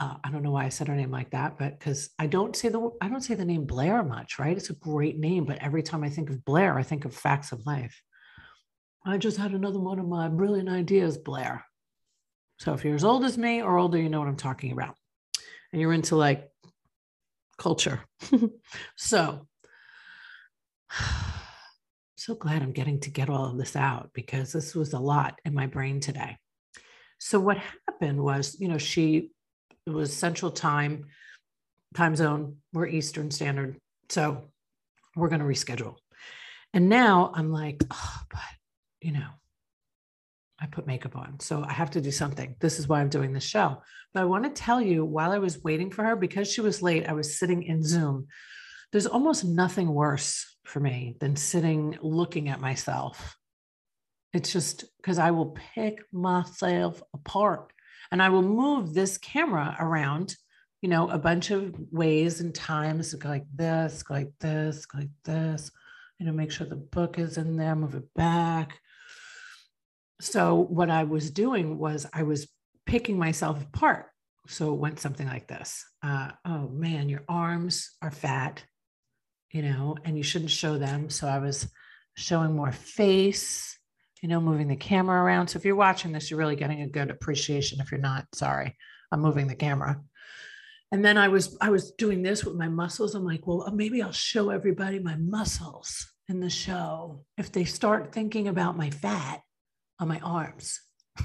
Uh, 0.00 0.16
I 0.24 0.30
don't 0.32 0.42
know 0.42 0.50
why 0.50 0.64
I 0.64 0.70
said 0.70 0.88
her 0.88 0.96
name 0.96 1.12
like 1.12 1.30
that, 1.30 1.56
but 1.56 1.78
because 1.78 2.10
I 2.18 2.26
don't 2.26 2.56
say 2.56 2.68
the 2.68 2.90
I 3.00 3.08
don't 3.08 3.22
say 3.22 3.36
the 3.36 3.44
name 3.44 3.64
Blair 3.64 4.02
much, 4.02 4.40
right? 4.40 4.56
It's 4.56 4.70
a 4.70 4.74
great 4.74 5.18
name, 5.18 5.44
but 5.44 5.62
every 5.62 5.84
time 5.84 6.02
I 6.02 6.10
think 6.10 6.30
of 6.30 6.44
Blair, 6.44 6.76
I 6.76 6.82
think 6.82 7.04
of 7.04 7.14
Facts 7.14 7.52
of 7.52 7.64
Life. 7.64 8.02
I 9.06 9.18
just 9.18 9.36
had 9.36 9.52
another 9.52 9.78
one 9.78 10.00
of 10.00 10.08
my 10.08 10.28
brilliant 10.28 10.68
ideas, 10.68 11.16
Blair. 11.16 11.64
So 12.58 12.72
if 12.72 12.84
you're 12.84 12.96
as 12.96 13.04
old 13.04 13.24
as 13.24 13.38
me 13.38 13.62
or 13.62 13.78
older, 13.78 13.98
you 13.98 14.08
know 14.08 14.18
what 14.18 14.28
I'm 14.28 14.36
talking 14.36 14.72
about 14.72 14.96
and 15.74 15.80
you're 15.80 15.92
into 15.92 16.14
like 16.14 16.48
culture. 17.58 18.04
so, 18.96 19.48
so 22.16 22.34
glad 22.36 22.62
I'm 22.62 22.70
getting 22.70 23.00
to 23.00 23.10
get 23.10 23.28
all 23.28 23.46
of 23.46 23.58
this 23.58 23.74
out 23.74 24.10
because 24.14 24.52
this 24.52 24.76
was 24.76 24.92
a 24.92 25.00
lot 25.00 25.40
in 25.44 25.52
my 25.52 25.66
brain 25.66 25.98
today. 25.98 26.36
So, 27.18 27.40
what 27.40 27.58
happened 27.88 28.22
was, 28.22 28.56
you 28.60 28.68
know, 28.68 28.78
she 28.78 29.32
it 29.84 29.90
was 29.90 30.16
central 30.16 30.52
time, 30.52 31.06
time 31.92 32.14
zone, 32.14 32.58
we're 32.72 32.86
Eastern 32.86 33.32
Standard. 33.32 33.76
So, 34.10 34.52
we're 35.16 35.28
going 35.28 35.40
to 35.40 35.44
reschedule. 35.44 35.96
And 36.72 36.88
now 36.88 37.32
I'm 37.34 37.50
like, 37.50 37.82
oh, 37.90 38.20
but, 38.30 38.40
you 39.00 39.10
know, 39.10 39.26
I 40.60 40.66
put 40.66 40.86
makeup 40.86 41.16
on. 41.16 41.40
So 41.40 41.64
I 41.66 41.72
have 41.72 41.90
to 41.92 42.00
do 42.00 42.10
something. 42.10 42.56
This 42.60 42.78
is 42.78 42.88
why 42.88 43.00
I'm 43.00 43.08
doing 43.08 43.32
this 43.32 43.44
show. 43.44 43.82
But 44.12 44.22
I 44.22 44.26
want 44.26 44.44
to 44.44 44.50
tell 44.50 44.80
you 44.80 45.04
while 45.04 45.32
I 45.32 45.38
was 45.38 45.62
waiting 45.62 45.90
for 45.90 46.04
her, 46.04 46.16
because 46.16 46.50
she 46.50 46.60
was 46.60 46.82
late, 46.82 47.08
I 47.08 47.12
was 47.12 47.38
sitting 47.38 47.64
in 47.64 47.82
Zoom. 47.82 48.28
There's 48.92 49.06
almost 49.06 49.44
nothing 49.44 49.92
worse 49.92 50.56
for 50.64 50.78
me 50.80 51.16
than 51.20 51.36
sitting 51.36 51.98
looking 52.00 52.48
at 52.48 52.60
myself. 52.60 53.36
It's 54.32 54.52
just 54.52 54.84
because 54.98 55.18
I 55.18 55.32
will 55.32 55.56
pick 55.74 56.02
myself 56.12 57.02
apart 57.12 57.72
and 58.10 58.22
I 58.22 58.28
will 58.28 58.42
move 58.42 58.94
this 58.94 59.18
camera 59.18 59.76
around, 59.80 60.36
you 60.82 60.88
know, 60.88 61.08
a 61.08 61.18
bunch 61.18 61.50
of 61.50 61.74
ways 61.90 62.40
and 62.40 62.54
times, 62.54 63.12
go 63.14 63.28
like 63.28 63.46
this, 63.54 64.02
go 64.02 64.14
like 64.14 64.32
this, 64.40 64.86
go 64.86 64.98
like 64.98 65.10
this, 65.24 65.70
you 66.18 66.26
know, 66.26 66.32
make 66.32 66.52
sure 66.52 66.66
the 66.66 66.76
book 66.76 67.18
is 67.18 67.38
in 67.38 67.56
there, 67.56 67.74
move 67.74 67.94
it 67.96 68.14
back 68.14 68.78
so 70.20 70.54
what 70.54 70.90
I 70.90 71.04
was 71.04 71.30
doing 71.30 71.78
was 71.78 72.06
I 72.12 72.22
was 72.22 72.48
picking 72.86 73.18
myself 73.18 73.62
apart. 73.62 74.06
So 74.46 74.74
it 74.74 74.78
went 74.78 75.00
something 75.00 75.26
like 75.26 75.48
this. 75.48 75.84
Uh, 76.02 76.30
oh 76.44 76.68
man, 76.68 77.08
your 77.08 77.24
arms 77.28 77.90
are 78.02 78.10
fat, 78.10 78.62
you 79.50 79.62
know, 79.62 79.96
and 80.04 80.16
you 80.16 80.22
shouldn't 80.22 80.50
show 80.50 80.76
them. 80.76 81.08
So 81.08 81.26
I 81.26 81.38
was 81.38 81.68
showing 82.16 82.54
more 82.54 82.72
face, 82.72 83.78
you 84.22 84.28
know, 84.28 84.40
moving 84.40 84.68
the 84.68 84.76
camera 84.76 85.22
around. 85.22 85.48
So 85.48 85.58
if 85.58 85.64
you're 85.64 85.74
watching 85.76 86.12
this, 86.12 86.30
you're 86.30 86.38
really 86.38 86.56
getting 86.56 86.82
a 86.82 86.88
good 86.88 87.10
appreciation. 87.10 87.80
If 87.80 87.90
you're 87.90 88.00
not, 88.00 88.26
sorry, 88.34 88.76
I'm 89.10 89.20
moving 89.20 89.46
the 89.46 89.54
camera. 89.54 90.00
And 90.92 91.04
then 91.04 91.16
I 91.18 91.28
was 91.28 91.56
I 91.60 91.70
was 91.70 91.92
doing 91.92 92.22
this 92.22 92.44
with 92.44 92.54
my 92.54 92.68
muscles. 92.68 93.14
I'm 93.14 93.24
like, 93.24 93.46
well, 93.46 93.68
maybe 93.74 94.02
I'll 94.02 94.12
show 94.12 94.50
everybody 94.50 94.98
my 94.98 95.16
muscles 95.16 96.06
in 96.28 96.40
the 96.40 96.50
show. 96.50 97.24
If 97.36 97.50
they 97.50 97.64
start 97.64 98.12
thinking 98.12 98.48
about 98.48 98.76
my 98.76 98.90
fat, 98.90 99.40
on 99.98 100.08
my 100.08 100.18
arms. 100.20 100.80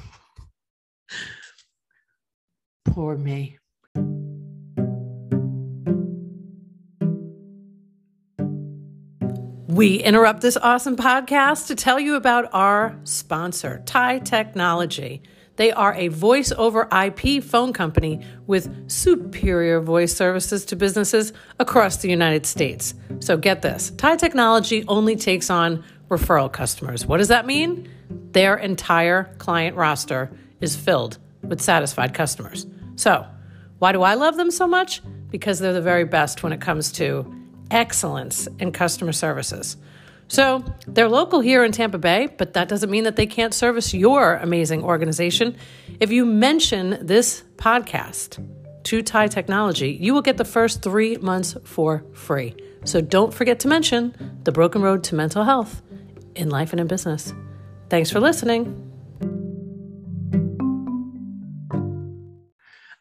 Poor 2.86 3.18
me. 3.18 3.58
We 9.68 9.98
interrupt 9.98 10.42
this 10.42 10.58
awesome 10.58 10.98
podcast 10.98 11.68
to 11.68 11.76
tell 11.76 12.00
you 12.00 12.16
about 12.16 12.50
our 12.54 13.00
sponsor, 13.04 13.82
TIE 13.86 14.20
Technology. 14.20 15.22
They 15.58 15.72
are 15.72 15.94
a 15.94 16.08
voice 16.08 16.52
over 16.52 16.88
IP 16.92 17.44
phone 17.44 17.72
company 17.72 18.26
with 18.48 18.90
superior 18.90 19.80
voice 19.80 20.16
services 20.16 20.66
to 20.66 20.76
businesses 20.76 21.34
across 21.60 21.98
the 21.98 22.10
United 22.10 22.46
States. 22.46 22.94
So 23.20 23.38
get 23.38 23.62
this 23.62 23.92
TIE 23.92 24.16
Technology 24.16 24.84
only 24.88 25.16
takes 25.16 25.50
on 25.50 25.84
referral 26.10 26.52
customers. 26.52 27.06
What 27.06 27.18
does 27.18 27.28
that 27.28 27.46
mean? 27.46 27.88
Their 28.32 28.58
entire 28.58 29.36
client 29.38 29.76
roster 29.76 30.32
is 30.62 30.76
filled 30.76 31.18
with 31.42 31.62
satisfied 31.62 32.14
customers. 32.14 32.68
So, 32.96 33.26
why 33.80 33.92
do 33.92 34.02
I 34.02 34.16
love 34.16 34.36
them 34.38 34.52
so 34.52 34.68
much? 34.68 35.02
Because 35.30 35.60
they're 35.60 35.74
the 35.74 35.82
very 35.82 36.04
best 36.04 36.44
when 36.44 36.52
it 36.52 36.62
comes 36.62 36.92
to 36.94 37.34
excellence 37.72 38.48
in 38.60 38.72
customer 38.72 39.14
services. 39.14 39.78
So, 40.28 40.64
they're 40.86 41.10
local 41.10 41.40
here 41.40 41.64
in 41.64 41.72
Tampa 41.72 41.98
Bay, 41.98 42.28
but 42.38 42.54
that 42.54 42.68
doesn't 42.68 42.90
mean 42.90 43.06
that 43.06 43.16
they 43.16 43.26
can't 43.26 43.54
service 43.54 43.94
your 43.94 44.36
amazing 44.36 44.84
organization. 44.84 45.56
If 46.00 46.12
you 46.12 46.26
mention 46.26 47.00
this 47.02 47.44
podcast 47.56 48.46
to 48.84 49.02
TIE 49.02 49.28
Technology, 49.28 49.92
you 49.92 50.14
will 50.14 50.22
get 50.22 50.38
the 50.38 50.46
first 50.46 50.84
three 50.84 51.18
months 51.18 51.58
for 51.64 52.04
free. 52.14 52.56
So, 52.86 53.02
don't 53.02 53.34
forget 53.34 53.60
to 53.62 53.68
mention 53.68 54.40
the 54.44 54.52
Broken 54.52 54.82
Road 54.82 55.04
to 55.06 55.16
Mental 55.16 55.44
Health 55.44 55.82
in 56.36 56.50
life 56.50 56.74
and 56.74 56.80
in 56.80 56.88
business. 56.88 57.34
Thanks 57.90 58.12
for 58.12 58.20
listening. 58.20 58.86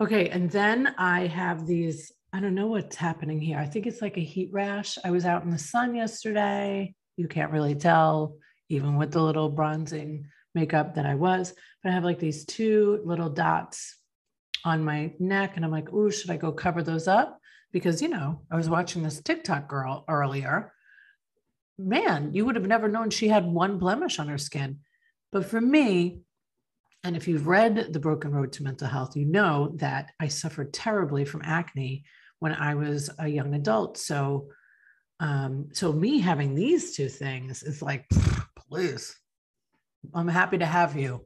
Okay, 0.01 0.31
and 0.31 0.51
then 0.51 0.95
I 0.97 1.27
have 1.27 1.67
these. 1.67 2.13
I 2.33 2.41
don't 2.41 2.55
know 2.55 2.69
what's 2.69 2.97
happening 2.97 3.39
here. 3.39 3.59
I 3.59 3.67
think 3.67 3.87
it's 3.87 4.01
like 4.01 4.17
a 4.17 4.25
heat 4.25 4.49
rash. 4.51 4.97
I 5.05 5.11
was 5.11 5.27
out 5.27 5.45
in 5.45 5.51
the 5.51 5.59
sun 5.59 5.95
yesterday. 5.95 6.95
You 7.17 7.29
can't 7.29 7.53
really 7.53 7.75
tell, 7.75 8.37
even 8.71 8.97
with 8.97 9.13
the 9.13 9.23
little 9.23 9.51
bronzing 9.51 10.27
makeup 10.55 10.95
that 10.95 11.05
I 11.05 11.17
was, 11.17 11.53
but 11.83 11.91
I 11.91 11.93
have 11.95 12.05
like 12.05 12.19
these 12.19 12.47
two 12.47 13.03
little 13.05 13.29
dots 13.29 13.99
on 14.65 14.85
my 14.85 15.13
neck. 15.19 15.57
And 15.57 15.65
I'm 15.65 15.71
like, 15.71 15.93
ooh, 15.93 16.11
should 16.11 16.31
I 16.31 16.37
go 16.37 16.53
cover 16.53 16.83
those 16.83 17.09
up? 17.09 17.39
Because, 17.73 18.01
you 18.01 18.09
know, 18.09 18.41
I 18.51 18.57
was 18.57 18.71
watching 18.71 19.03
this 19.03 19.21
TikTok 19.21 19.69
girl 19.69 20.05
earlier 20.09 20.73
man, 21.79 22.35
you 22.35 22.45
would 22.45 22.57
have 22.57 22.67
never 22.67 22.89
known 22.89 23.11
she 23.11 23.29
had 23.29 23.47
one 23.47 23.79
blemish 23.79 24.19
on 24.19 24.29
her 24.29 24.39
skin. 24.39 24.81
But 25.31 25.47
for 25.47 25.61
me, 25.61 26.21
and 27.05 27.17
if 27.17 27.29
you've 27.29 27.47
read 27.47 27.93
The 27.93 28.01
Broken 28.01 28.33
Road 28.33 28.53
to 28.53 28.65
Mental 28.65 28.89
Health, 28.89 29.17
you 29.17 29.25
know 29.25 29.73
that 29.77 30.11
I 30.19 30.29
suffered 30.29 30.73
terribly 30.73 31.25
from 31.25 31.43
acne 31.45 32.05
when 32.41 32.53
I 32.53 32.75
was 32.75 33.11
a 33.19 33.29
young 33.29 33.55
adult. 33.55 33.97
So, 33.99 34.49
um, 35.21 35.69
so 35.73 35.93
me 35.93 36.19
having 36.19 36.55
these 36.55 36.97
two 36.97 37.09
things 37.09 37.63
is 37.63 37.83
like, 37.83 38.07
please, 38.57 39.17
I'm 40.13 40.29
happy 40.29 40.59
to 40.59 40.67
have 40.67 40.97
you 40.97 41.25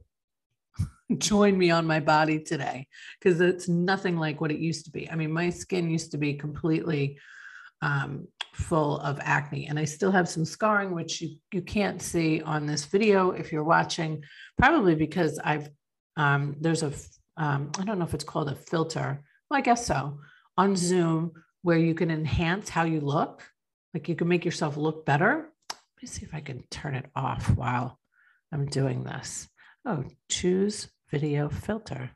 join 1.18 1.56
me 1.56 1.70
on 1.70 1.86
my 1.86 2.00
body 2.00 2.38
today 2.38 2.86
because 3.18 3.40
it's 3.40 3.68
nothing 3.68 4.18
like 4.18 4.40
what 4.40 4.52
it 4.52 4.58
used 4.58 4.84
to 4.86 4.90
be. 4.90 5.10
I 5.10 5.16
mean, 5.16 5.32
my 5.32 5.50
skin 5.50 5.90
used 5.90 6.10
to 6.12 6.18
be 6.18 6.34
completely 6.34 7.18
um, 7.82 8.26
full 8.54 8.98
of 9.00 9.18
acne. 9.20 9.66
And 9.66 9.78
I 9.78 9.84
still 9.84 10.12
have 10.12 10.28
some 10.28 10.44
scarring, 10.44 10.94
which 10.94 11.20
you, 11.20 11.36
you 11.52 11.60
can't 11.60 12.00
see 12.00 12.40
on 12.42 12.66
this 12.66 12.84
video 12.86 13.32
if 13.32 13.52
you're 13.52 13.64
watching, 13.64 14.22
probably 14.56 14.94
because 14.94 15.38
I've, 15.42 15.68
um, 16.16 16.56
there's 16.60 16.82
a, 16.82 16.92
um, 17.36 17.70
I 17.78 17.84
don't 17.84 17.98
know 17.98 18.04
if 18.04 18.14
it's 18.14 18.24
called 18.24 18.50
a 18.50 18.54
filter. 18.54 19.22
Well, 19.50 19.58
I 19.58 19.62
guess 19.62 19.84
so, 19.86 20.18
on 20.56 20.76
Zoom 20.76 21.32
where 21.62 21.78
you 21.78 21.94
can 21.94 22.10
enhance 22.10 22.68
how 22.68 22.84
you 22.84 23.00
look. 23.00 23.42
Like 23.94 24.08
you 24.08 24.14
can 24.14 24.28
make 24.28 24.44
yourself 24.44 24.76
look 24.76 25.04
better. 25.04 25.48
Let 25.70 26.02
me 26.02 26.08
see 26.08 26.24
if 26.24 26.34
I 26.34 26.40
can 26.40 26.64
turn 26.70 26.94
it 26.94 27.06
off 27.14 27.54
while 27.56 27.98
I'm 28.52 28.66
doing 28.66 29.04
this. 29.04 29.48
Oh, 29.84 30.04
choose 30.28 30.88
video 31.10 31.48
filter. 31.48 32.10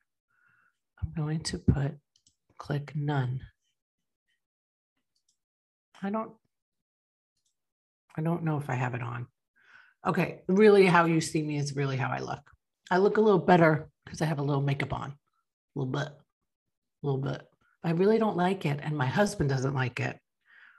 I'm 1.03 1.13
going 1.17 1.41
to 1.45 1.59
put 1.59 1.93
click 2.59 2.93
none. 2.95 3.41
I 6.03 6.11
don't 6.11 6.33
I 8.17 8.23
don't 8.23 8.45
know 8.45 8.57
if 8.57 8.71
I 8.71 8.75
have 8.75 8.95
it 8.95 9.03
on. 9.03 9.27
Okay, 10.07 10.41
really 10.49 10.87
how 10.87 11.05
you 11.05 11.21
see 11.21 11.43
me 11.43 11.59
is 11.59 11.77
really 11.77 11.97
how 11.97 12.11
I 12.11 12.21
look. 12.21 12.51
I 12.91 12.99
look 12.99 13.19
a 13.19 13.21
little 13.21 13.41
better 13.41 13.91
because 14.05 14.23
I 14.23 14.27
have 14.27 14.39
a 14.39 14.43
little 14.43 14.63
makeup 14.63 14.93
on. 14.93 15.11
A 15.11 15.79
little 15.79 15.93
bit. 15.93 16.09
A 16.09 17.07
little 17.07 17.21
bit. 17.21 17.43
I 17.85 17.91
really 17.91 18.19
don't 18.19 18.37
like 18.37 18.65
it 18.65 18.81
and 18.83 18.97
my 18.97 19.07
husband 19.07 19.51
doesn't 19.51 19.75
like 19.75 20.01
it. 20.01 20.19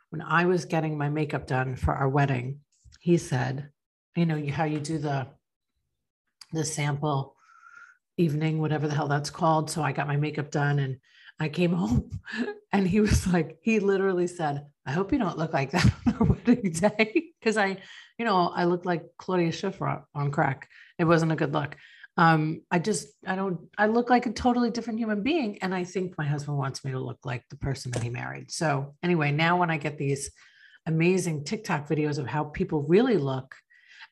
When 0.09 0.21
I 0.21 0.45
was 0.45 0.65
getting 0.65 0.97
my 0.97 1.09
makeup 1.09 1.45
done 1.45 1.75
for 1.75 1.93
our 1.93 2.09
wedding, 2.09 2.61
he 3.01 3.17
said, 3.17 3.69
you 4.15 4.25
know, 4.25 4.41
how 4.51 4.63
you 4.63 4.79
do 4.79 4.97
the 4.97 5.27
the 6.53 6.65
sample 6.65 7.35
evening, 8.17 8.59
whatever 8.59 8.87
the 8.87 8.95
hell 8.95 9.07
that's 9.07 9.29
called. 9.29 9.69
So 9.69 9.81
I 9.81 9.91
got 9.91 10.07
my 10.07 10.15
makeup 10.15 10.49
done 10.49 10.79
and 10.79 10.97
I 11.39 11.49
came 11.49 11.73
home 11.73 12.09
and 12.71 12.87
he 12.87 12.99
was 12.99 13.27
like, 13.27 13.59
he 13.61 13.79
literally 13.79 14.27
said, 14.27 14.65
I 14.87 14.91
hope 14.91 15.11
you 15.11 15.19
don't 15.19 15.37
look 15.37 15.53
like 15.53 15.71
that 15.71 15.85
on 16.07 16.15
our 16.15 16.25
wedding 16.25 16.71
day. 16.71 17.25
Cause 17.43 17.57
I, 17.57 17.77
you 18.17 18.25
know, 18.25 18.47
I 18.47 18.63
looked 18.63 18.85
like 18.85 19.03
Claudia 19.17 19.51
Schiffer 19.51 20.03
on 20.15 20.31
crack. 20.31 20.69
It 20.97 21.03
wasn't 21.03 21.33
a 21.33 21.35
good 21.35 21.53
look. 21.53 21.75
Um, 22.15 22.61
I 22.71 22.79
just, 22.79 23.09
I 23.27 23.35
don't, 23.35 23.59
I 23.77 23.85
look 23.87 24.09
like 24.09 24.25
a 24.25 24.31
totally 24.31 24.71
different 24.71 24.99
human 24.99 25.21
being. 25.21 25.59
And 25.61 25.75
I 25.75 25.83
think 25.83 26.17
my 26.17 26.25
husband 26.25 26.57
wants 26.57 26.83
me 26.83 26.91
to 26.91 26.99
look 26.99 27.19
like 27.25 27.43
the 27.49 27.57
person 27.57 27.91
that 27.91 28.01
he 28.01 28.09
married. 28.09 28.49
So 28.49 28.95
anyway, 29.03 29.31
now 29.31 29.59
when 29.59 29.69
I 29.69 29.77
get 29.77 29.97
these 29.97 30.31
amazing 30.87 31.43
TikTok 31.43 31.87
videos 31.87 32.17
of 32.17 32.25
how 32.25 32.45
people 32.45 32.81
really 32.83 33.17
look, 33.17 33.53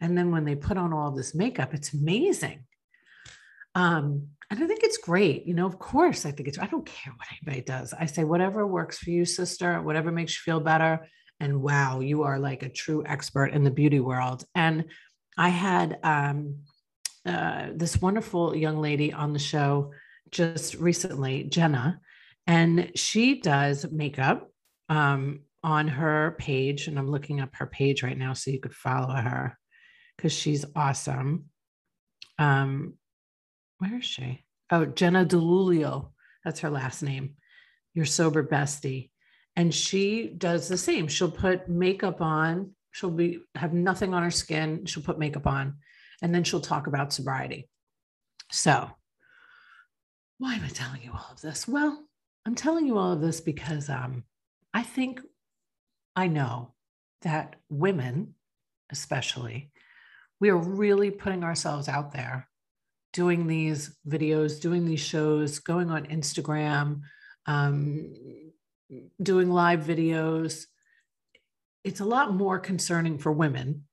and 0.01 0.17
then 0.17 0.29
when 0.31 0.43
they 0.43 0.55
put 0.55 0.77
on 0.77 0.93
all 0.93 1.11
this 1.11 1.33
makeup, 1.33 1.73
it's 1.73 1.93
amazing. 1.93 2.65
Um, 3.75 4.29
and 4.49 4.63
I 4.63 4.67
think 4.67 4.83
it's 4.83 4.97
great. 4.97 5.45
You 5.45 5.53
know, 5.53 5.65
of 5.65 5.79
course, 5.79 6.25
I 6.25 6.31
think 6.31 6.47
it's, 6.47 6.59
I 6.59 6.67
don't 6.67 6.85
care 6.85 7.13
what 7.13 7.27
anybody 7.31 7.61
does. 7.61 7.93
I 7.93 8.05
say, 8.05 8.23
whatever 8.23 8.65
works 8.65 8.97
for 8.97 9.09
you, 9.09 9.25
sister, 9.25 9.81
whatever 9.81 10.11
makes 10.11 10.33
you 10.33 10.39
feel 10.43 10.59
better. 10.59 11.07
And 11.39 11.61
wow, 11.61 11.99
you 11.99 12.23
are 12.23 12.39
like 12.39 12.63
a 12.63 12.69
true 12.69 13.03
expert 13.05 13.47
in 13.47 13.63
the 13.63 13.71
beauty 13.71 13.99
world. 13.99 14.45
And 14.55 14.85
I 15.37 15.49
had 15.49 15.99
um, 16.03 16.59
uh, 17.25 17.67
this 17.75 18.01
wonderful 18.01 18.55
young 18.55 18.81
lady 18.81 19.11
on 19.11 19.33
the 19.33 19.39
show 19.39 19.91
just 20.31 20.75
recently, 20.75 21.43
Jenna, 21.43 21.99
and 22.47 22.91
she 22.95 23.41
does 23.41 23.85
makeup 23.91 24.49
um, 24.89 25.41
on 25.63 25.87
her 25.87 26.35
page. 26.39 26.87
And 26.87 26.97
I'm 26.97 27.09
looking 27.09 27.41
up 27.41 27.55
her 27.55 27.65
page 27.65 28.03
right 28.03 28.17
now 28.17 28.33
so 28.33 28.51
you 28.51 28.59
could 28.59 28.75
follow 28.75 29.13
her 29.13 29.57
because 30.15 30.31
she's 30.31 30.63
awesome. 30.75 31.45
Um, 32.37 32.93
where 33.79 33.97
is 33.97 34.05
she? 34.05 34.45
Oh, 34.71 34.85
Jenna 34.85 35.25
DeLulio. 35.25 36.09
That's 36.43 36.59
her 36.61 36.69
last 36.69 37.01
name. 37.01 37.35
Your 37.93 38.05
sober 38.05 38.43
bestie. 38.43 39.09
And 39.55 39.73
she 39.73 40.27
does 40.27 40.67
the 40.67 40.77
same. 40.77 41.07
She'll 41.07 41.31
put 41.31 41.69
makeup 41.69 42.21
on. 42.21 42.71
She'll 42.91 43.11
be 43.11 43.39
have 43.55 43.73
nothing 43.73 44.13
on 44.13 44.23
her 44.23 44.31
skin. 44.31 44.85
She'll 44.85 45.03
put 45.03 45.19
makeup 45.19 45.47
on. 45.47 45.77
And 46.21 46.33
then 46.33 46.43
she'll 46.43 46.61
talk 46.61 46.87
about 46.87 47.13
sobriety. 47.13 47.69
So 48.51 48.89
why 50.37 50.55
am 50.55 50.63
I 50.63 50.69
telling 50.69 51.01
you 51.03 51.11
all 51.11 51.29
of 51.31 51.41
this? 51.41 51.67
Well, 51.67 52.05
I'm 52.45 52.55
telling 52.55 52.85
you 52.85 52.97
all 52.97 53.13
of 53.13 53.21
this 53.21 53.41
because 53.41 53.89
um, 53.89 54.23
I 54.73 54.83
think 54.83 55.21
I 56.15 56.27
know 56.27 56.73
that 57.21 57.55
women, 57.69 58.35
especially, 58.91 59.71
we 60.39 60.49
are 60.49 60.57
really 60.57 61.11
putting 61.11 61.43
ourselves 61.43 61.87
out 61.87 62.11
there 62.11 62.47
doing 63.15 63.47
these 63.47 63.95
videos, 64.05 64.59
doing 64.59 64.85
these 64.85 64.99
shows, 64.99 65.59
going 65.59 65.89
on 65.89 66.05
Instagram, 66.07 66.99
um, 67.45 68.13
doing 69.23 69.49
live 69.49 69.79
videos. 69.79 70.65
It's 71.85 72.01
a 72.01 72.05
lot 72.05 72.33
more 72.33 72.59
concerning 72.59 73.17
for 73.17 73.31
women 73.31 73.85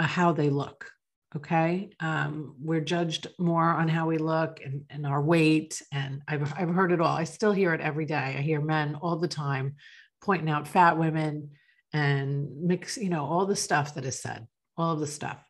uh, 0.00 0.08
how 0.08 0.32
they 0.32 0.50
look. 0.50 0.90
Okay. 1.36 1.90
Um, 2.00 2.56
we're 2.60 2.80
judged 2.80 3.28
more 3.38 3.62
on 3.62 3.86
how 3.86 4.08
we 4.08 4.18
look 4.18 4.60
and, 4.64 4.82
and 4.90 5.06
our 5.06 5.22
weight. 5.22 5.80
And 5.92 6.22
I've, 6.26 6.52
I've 6.58 6.74
heard 6.74 6.90
it 6.90 7.00
all. 7.00 7.16
I 7.16 7.24
still 7.24 7.52
hear 7.52 7.74
it 7.74 7.80
every 7.80 8.06
day. 8.06 8.16
I 8.38 8.40
hear 8.40 8.60
men 8.60 8.96
all 8.96 9.18
the 9.18 9.28
time 9.28 9.76
pointing 10.20 10.50
out 10.50 10.66
fat 10.66 10.98
women 10.98 11.50
and 11.92 12.66
mix, 12.66 12.96
you 12.96 13.08
know, 13.08 13.24
all 13.24 13.46
the 13.46 13.54
stuff 13.54 13.94
that 13.94 14.04
is 14.04 14.18
said, 14.18 14.48
all 14.76 14.94
of 14.94 15.00
the 15.00 15.06
stuff. 15.06 15.47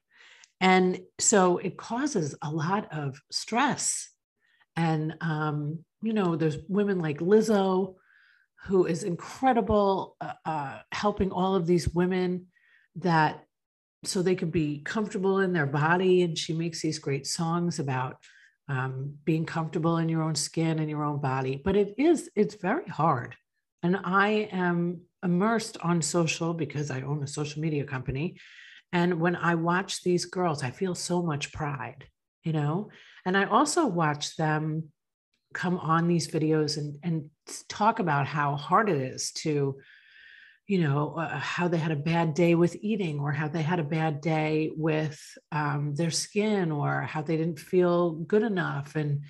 And 0.61 1.01
so 1.19 1.59
it 1.59 1.77
causes 1.77 2.35
a 2.43 2.51
lot 2.51 2.93
of 2.93 3.21
stress. 3.31 4.11
And, 4.77 5.15
um, 5.21 5.85
you 6.03 6.13
know, 6.13 6.37
there's 6.37 6.59
women 6.69 6.99
like 6.99 7.19
Lizzo, 7.19 7.95
who 8.67 8.87
is 8.87 9.05
incredible, 9.05 10.17
uh, 10.21 10.33
uh, 10.45 10.79
helping 10.93 11.31
all 11.31 11.55
of 11.55 11.67
these 11.67 11.89
women 11.89 12.47
that 12.97 13.45
so 14.05 14.23
they 14.23 14.35
can 14.35 14.51
be 14.51 14.81
comfortable 14.81 15.41
in 15.41 15.53
their 15.53 15.67
body. 15.67 16.23
And 16.23 16.37
she 16.37 16.53
makes 16.53 16.83
these 16.83 16.99
great 16.99 17.27
songs 17.27 17.79
about 17.79 18.17
um, 18.69 19.15
being 19.25 19.47
comfortable 19.47 19.99
in 19.99 20.09
your 20.09 20.23
own 20.23 20.35
skin 20.35 20.79
and 20.79 20.91
your 20.91 21.05
own 21.05 21.21
body. 21.21 21.61
But 21.65 21.77
it 21.77 21.95
is, 21.99 22.31
it's 22.37 22.55
very 22.57 22.89
hard. 22.89 23.35
And 23.83 23.99
I 24.05 24.49
am 24.53 25.03
immersed 25.25 25.79
on 25.83 26.03
social 26.03 26.53
because 26.55 26.91
I 26.91 27.03
own 27.03 27.23
a 27.23 27.27
social 27.27 27.63
media 27.63 27.85
company. 27.85 28.37
And 28.93 29.21
when 29.21 29.37
I 29.37 29.55
watch 29.55 30.03
these 30.03 30.25
girls, 30.25 30.63
I 30.63 30.71
feel 30.71 30.95
so 30.95 31.23
much 31.23 31.53
pride, 31.53 32.07
you 32.43 32.53
know? 32.53 32.91
And 33.25 33.37
I 33.37 33.45
also 33.45 33.87
watch 33.87 34.37
them 34.37 34.91
come 35.55 35.79
on 35.79 36.09
these 36.09 36.29
videos 36.29 36.77
and, 36.77 36.99
and 37.03 37.31
talk 37.69 37.99
about 37.99 38.27
how 38.27 38.57
hard 38.57 38.89
it 38.89 39.01
is 39.01 39.33
to, 39.33 39.79
you 40.67 40.81
know, 40.81 41.15
uh, 41.19 41.39
how 41.39 41.69
they 41.69 41.79
had 41.79 41.93
a 41.93 41.97
bad 41.97 42.35
day 42.35 42.55
with 42.55 42.77
eating 42.81 43.19
or 43.21 43.33
how 43.33 43.49
they 43.49 43.63
had 43.63 43.79
a 43.79 43.85
bad 43.85 44.21
day 44.21 44.71
with 44.77 45.21
um, 45.53 45.95
their 45.95 46.11
skin 46.11 46.71
or 46.71 47.03
how 47.03 47.23
they 47.23 47.37
didn't 47.37 47.59
feel 47.59 48.13
good 48.13 48.43
enough. 48.43 48.97
And, 48.97 49.23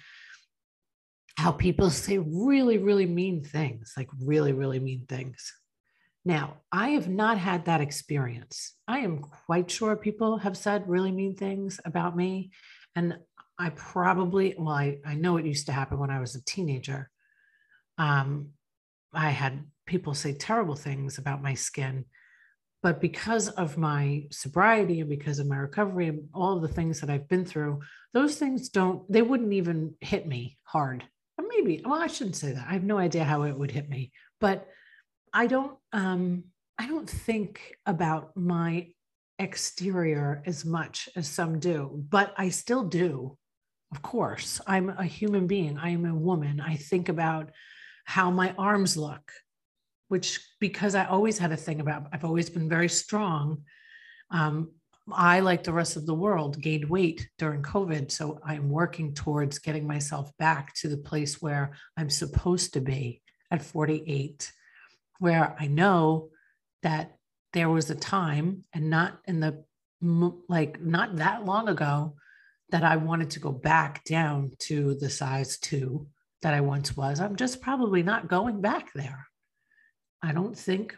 how 1.38 1.52
people 1.52 1.88
say 1.88 2.18
really, 2.18 2.78
really 2.78 3.06
mean 3.06 3.44
things, 3.44 3.94
like 3.96 4.08
really, 4.20 4.52
really 4.52 4.80
mean 4.80 5.06
things. 5.08 5.52
Now, 6.24 6.59
I 6.70 6.90
have 6.90 7.09
not 7.09 7.38
had 7.38 7.64
that 7.64 7.81
experience. 7.81 8.74
I 8.87 8.98
am 8.98 9.20
quite 9.20 9.70
sure 9.70 9.96
people 9.96 10.38
have 10.38 10.57
said 10.57 10.88
really 10.88 11.12
mean 11.12 11.37
things 11.37 11.81
about 11.85 12.16
me. 12.16 12.50
And 12.94 13.18
I 13.59 13.70
probably, 13.70 14.54
well, 14.59 14.74
I, 14.74 14.98
I 15.07 15.14
know 15.14 15.37
it 15.37 15.46
used 15.46 15.66
to 15.66 15.72
happen 15.72 15.98
when 15.98 16.11
I 16.11 16.20
was 16.20 16.35
a 16.35 16.44
teenager. 16.44 17.11
Um, 17.96 18.50
I 19.12 19.31
had 19.31 19.64
people 19.87 20.14
say 20.14 20.33
terrible 20.35 20.76
things 20.76 21.18
about 21.18 21.42
my 21.42 21.54
skin. 21.54 22.04
But 22.83 23.00
because 23.00 23.48
of 23.48 23.76
my 23.76 24.26
sobriety 24.31 25.00
and 25.00 25.09
because 25.09 25.40
of 25.40 25.48
my 25.48 25.57
recovery 25.57 26.07
and 26.07 26.28
all 26.33 26.57
of 26.57 26.62
the 26.62 26.68
things 26.68 27.00
that 27.00 27.11
I've 27.11 27.28
been 27.28 27.44
through, 27.44 27.81
those 28.12 28.37
things 28.37 28.68
don't, 28.68 29.11
they 29.11 29.22
wouldn't 29.22 29.52
even 29.52 29.94
hit 30.00 30.26
me 30.26 30.59
hard. 30.62 31.04
Maybe, 31.40 31.83
well, 31.85 32.00
I 32.00 32.07
shouldn't 32.07 32.37
say 32.37 32.52
that. 32.52 32.66
I 32.68 32.74
have 32.74 32.85
no 32.85 32.98
idea 32.98 33.24
how 33.24 33.42
it 33.42 33.59
would 33.59 33.72
hit 33.72 33.88
me. 33.88 34.12
But 34.40 34.68
I 35.32 35.46
don't 35.46 35.76
um, 35.92 36.44
I 36.78 36.86
don't 36.86 37.08
think 37.08 37.76
about 37.86 38.36
my 38.36 38.88
exterior 39.38 40.42
as 40.46 40.64
much 40.64 41.08
as 41.16 41.28
some 41.28 41.58
do, 41.58 42.04
but 42.08 42.34
I 42.36 42.48
still 42.50 42.84
do. 42.84 43.36
Of 43.92 44.02
course, 44.02 44.60
I'm 44.66 44.90
a 44.90 45.04
human 45.04 45.46
being. 45.46 45.78
I 45.78 45.90
am 45.90 46.04
a 46.04 46.14
woman. 46.14 46.60
I 46.60 46.76
think 46.76 47.08
about 47.08 47.50
how 48.04 48.30
my 48.30 48.54
arms 48.58 48.96
look, 48.96 49.32
which 50.08 50.40
because 50.60 50.94
I 50.94 51.06
always 51.06 51.38
had 51.38 51.52
a 51.52 51.56
thing 51.56 51.80
about, 51.80 52.06
I've 52.12 52.24
always 52.24 52.50
been 52.50 52.68
very 52.68 52.88
strong. 52.88 53.62
Um, 54.30 54.72
I, 55.10 55.40
like 55.40 55.64
the 55.64 55.72
rest 55.72 55.96
of 55.96 56.04
the 56.04 56.14
world, 56.14 56.60
gained 56.60 56.84
weight 56.84 57.28
during 57.38 57.62
COVID. 57.62 58.10
So 58.10 58.40
I'm 58.44 58.68
working 58.68 59.14
towards 59.14 59.58
getting 59.58 59.86
myself 59.86 60.30
back 60.38 60.74
to 60.76 60.88
the 60.88 60.98
place 60.98 61.40
where 61.40 61.72
I'm 61.96 62.10
supposed 62.10 62.74
to 62.74 62.80
be 62.80 63.22
at 63.50 63.62
48 63.62 64.52
where 65.18 65.57
I 65.59 65.66
know 65.66 66.31
that 66.83 67.16
there 67.52 67.68
was 67.68 67.90
a 67.90 67.94
time 67.94 68.64
and 68.72 68.90
not 68.90 69.18
in 69.26 69.40
the 69.40 69.64
like 70.48 70.81
not 70.81 71.16
that 71.16 71.44
long 71.44 71.68
ago 71.68 72.14
that 72.70 72.85
I 72.85 72.96
wanted 72.96 73.31
to 73.31 73.40
go 73.40 73.50
back 73.50 74.04
down 74.04 74.52
to 74.61 74.94
the 74.94 75.11
size 75.11 75.59
two 75.59 76.07
that 76.42 76.54
I 76.54 76.61
once 76.61 76.96
was. 76.96 77.20
I'm 77.20 77.37
just 77.37 77.61
probably 77.61 78.02
not 78.02 78.28
going 78.28 78.61
back 78.61 78.92
there. 78.94 79.26
I 80.22 80.33
don't 80.33 80.57
think 80.57 80.96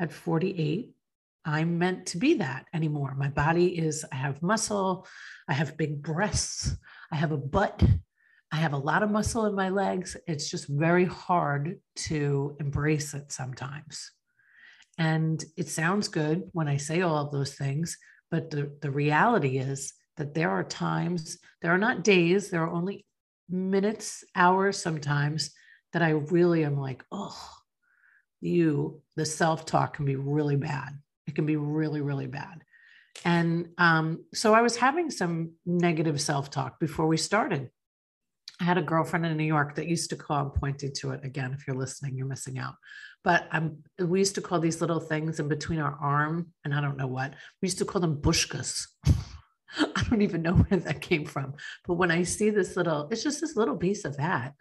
at 0.00 0.12
48 0.12 0.90
I'm 1.44 1.78
meant 1.78 2.06
to 2.06 2.18
be 2.18 2.34
that 2.34 2.66
anymore. 2.74 3.14
My 3.16 3.28
body 3.28 3.78
is, 3.78 4.04
I 4.12 4.16
have 4.16 4.42
muscle, 4.42 5.06
I 5.48 5.54
have 5.54 5.76
big 5.76 6.02
breasts, 6.02 6.76
I 7.10 7.16
have 7.16 7.32
a 7.32 7.38
butt, 7.38 7.82
I 8.52 8.56
have 8.56 8.72
a 8.72 8.78
lot 8.78 9.02
of 9.02 9.10
muscle 9.10 9.46
in 9.46 9.54
my 9.54 9.68
legs. 9.68 10.16
It's 10.26 10.50
just 10.50 10.66
very 10.68 11.04
hard 11.04 11.80
to 11.96 12.56
embrace 12.58 13.14
it 13.14 13.30
sometimes. 13.30 14.10
And 14.98 15.42
it 15.56 15.68
sounds 15.68 16.08
good 16.08 16.48
when 16.52 16.68
I 16.68 16.76
say 16.76 17.00
all 17.00 17.16
of 17.16 17.32
those 17.32 17.54
things, 17.54 17.96
but 18.30 18.50
the, 18.50 18.76
the 18.82 18.90
reality 18.90 19.58
is 19.58 19.94
that 20.16 20.34
there 20.34 20.50
are 20.50 20.64
times, 20.64 21.38
there 21.62 21.72
are 21.72 21.78
not 21.78 22.04
days, 22.04 22.50
there 22.50 22.62
are 22.62 22.70
only 22.70 23.06
minutes, 23.48 24.24
hours 24.34 24.76
sometimes 24.76 25.52
that 25.92 26.02
I 26.02 26.10
really 26.10 26.64
am 26.64 26.78
like, 26.78 27.04
oh, 27.10 27.38
you, 28.40 29.00
the 29.16 29.24
self 29.24 29.64
talk 29.64 29.96
can 29.96 30.04
be 30.04 30.16
really 30.16 30.56
bad. 30.56 30.98
It 31.26 31.34
can 31.34 31.46
be 31.46 31.56
really, 31.56 32.00
really 32.00 32.26
bad. 32.26 32.62
And 33.24 33.68
um, 33.78 34.24
so 34.34 34.54
I 34.54 34.62
was 34.62 34.76
having 34.76 35.10
some 35.10 35.52
negative 35.66 36.20
self 36.20 36.50
talk 36.50 36.78
before 36.80 37.06
we 37.06 37.16
started. 37.16 37.70
I 38.60 38.64
had 38.64 38.76
a 38.76 38.82
girlfriend 38.82 39.24
in 39.24 39.36
New 39.36 39.44
York 39.44 39.74
that 39.76 39.88
used 39.88 40.10
to 40.10 40.16
call, 40.16 40.36
I'm 40.36 40.50
pointing 40.50 40.92
to 40.96 41.12
it 41.12 41.24
again. 41.24 41.54
If 41.54 41.66
you're 41.66 41.76
listening, 41.76 42.16
you're 42.16 42.26
missing 42.26 42.58
out. 42.58 42.74
But 43.24 43.48
um, 43.52 43.78
we 43.98 44.18
used 44.18 44.34
to 44.34 44.42
call 44.42 44.60
these 44.60 44.82
little 44.82 45.00
things 45.00 45.40
in 45.40 45.48
between 45.48 45.78
our 45.78 45.96
arm 46.00 46.48
and 46.64 46.74
I 46.74 46.80
don't 46.82 46.98
know 46.98 47.06
what, 47.06 47.34
we 47.60 47.66
used 47.66 47.78
to 47.78 47.86
call 47.86 48.02
them 48.02 48.20
bushkas. 48.20 48.86
I 49.78 50.04
don't 50.10 50.22
even 50.22 50.42
know 50.42 50.54
where 50.54 50.80
that 50.80 51.00
came 51.00 51.24
from. 51.24 51.54
But 51.86 51.94
when 51.94 52.10
I 52.10 52.22
see 52.22 52.50
this 52.50 52.76
little, 52.76 53.08
it's 53.10 53.22
just 53.22 53.40
this 53.40 53.56
little 53.56 53.76
piece 53.76 54.04
of 54.04 54.16
that, 54.18 54.54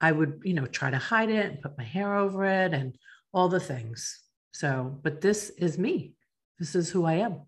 I 0.00 0.12
would, 0.12 0.40
you 0.44 0.54
know, 0.54 0.66
try 0.66 0.90
to 0.90 0.98
hide 0.98 1.30
it 1.30 1.46
and 1.46 1.62
put 1.62 1.78
my 1.78 1.84
hair 1.84 2.16
over 2.16 2.44
it 2.44 2.72
and 2.72 2.96
all 3.32 3.48
the 3.48 3.60
things. 3.60 4.20
So, 4.52 4.98
but 5.02 5.20
this 5.20 5.50
is 5.50 5.78
me. 5.78 6.14
This 6.58 6.74
is 6.74 6.90
who 6.90 7.04
I 7.04 7.14
am. 7.14 7.42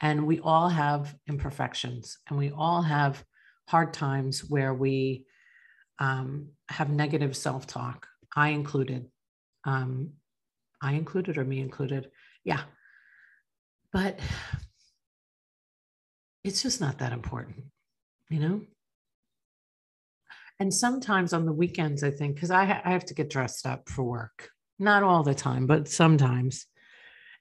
And 0.00 0.26
we 0.26 0.40
all 0.40 0.68
have 0.68 1.14
imperfections 1.28 2.18
and 2.28 2.38
we 2.38 2.50
all 2.50 2.82
have 2.82 3.24
hard 3.68 3.92
times 3.92 4.40
where 4.48 4.72
we 4.74 5.24
um, 5.98 6.48
have 6.68 6.90
negative 6.90 7.36
self 7.36 7.66
talk. 7.66 8.06
I 8.34 8.50
included. 8.50 9.06
Um, 9.64 10.12
I 10.82 10.92
included 10.92 11.38
or 11.38 11.44
me 11.44 11.60
included. 11.60 12.10
Yeah. 12.44 12.62
But 13.92 14.20
it's 16.44 16.62
just 16.62 16.80
not 16.80 16.98
that 16.98 17.12
important, 17.12 17.64
you 18.28 18.40
know? 18.40 18.60
And 20.60 20.72
sometimes 20.72 21.32
on 21.32 21.44
the 21.44 21.52
weekends, 21.52 22.02
I 22.02 22.10
think, 22.10 22.34
because 22.36 22.50
I, 22.50 22.64
ha- 22.64 22.82
I 22.84 22.90
have 22.90 23.04
to 23.06 23.14
get 23.14 23.30
dressed 23.30 23.66
up 23.66 23.88
for 23.88 24.04
work, 24.04 24.50
not 24.78 25.02
all 25.02 25.22
the 25.22 25.34
time, 25.34 25.66
but 25.66 25.88
sometimes. 25.88 26.66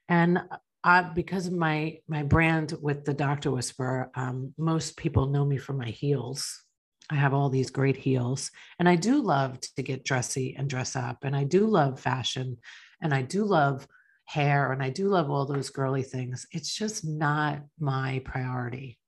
And 0.10 0.40
I, 0.86 1.02
because 1.02 1.48
of 1.48 1.54
my 1.54 1.98
my 2.08 2.24
brand 2.24 2.76
with 2.82 3.04
the 3.04 3.14
Doctor 3.14 3.52
Whisperer, 3.52 4.12
um, 4.16 4.54
most 4.58 4.96
people 4.96 5.28
know 5.28 5.44
me 5.44 5.58
for 5.58 5.74
my 5.74 5.90
heels. 5.90 6.64
I 7.10 7.16
have 7.16 7.34
all 7.34 7.50
these 7.50 7.70
great 7.70 7.98
heels, 7.98 8.52
and 8.80 8.88
I 8.88 8.96
do 8.96 9.22
love 9.22 9.60
to 9.76 9.84
get 9.84 10.06
dressy 10.06 10.56
and 10.58 10.70
dress 10.70 10.96
up, 10.96 11.24
and 11.24 11.36
I 11.36 11.44
do 11.44 11.66
love 11.66 12.00
fashion, 12.00 12.58
and 13.02 13.14
I 13.14 13.24
do 13.24 13.44
love 13.44 13.88
hair 14.26 14.72
and 14.72 14.82
I 14.82 14.90
do 14.90 15.08
love 15.08 15.30
all 15.30 15.46
those 15.46 15.70
girly 15.70 16.04
things. 16.04 16.46
It's 16.52 16.76
just 16.76 17.06
not 17.06 17.62
my 17.80 18.22
priority. 18.26 19.00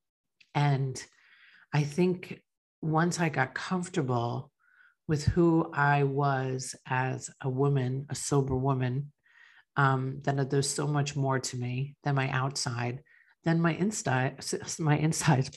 And 0.56 1.04
I 1.74 1.84
think 1.84 2.42
once 2.82 3.20
I 3.20 3.30
got 3.30 3.56
comfortable 3.56 4.52
with 5.08 5.26
who 5.26 5.72
I 5.74 6.04
was 6.04 6.76
as 6.88 7.30
a 7.42 7.50
woman, 7.50 8.06
a 8.10 8.16
sober 8.16 8.56
woman, 8.56 9.12
um, 9.78 10.22
that 10.24 10.50
there's 10.50 10.70
so 10.70 10.88
much 10.88 11.16
more 11.16 11.40
to 11.40 11.58
me 11.58 11.96
than 12.04 12.16
my 12.16 12.30
outside, 12.32 13.02
then 13.46 13.62
my 13.62 13.74
inside, 13.74 14.44
my 14.80 14.98
insides 14.98 15.52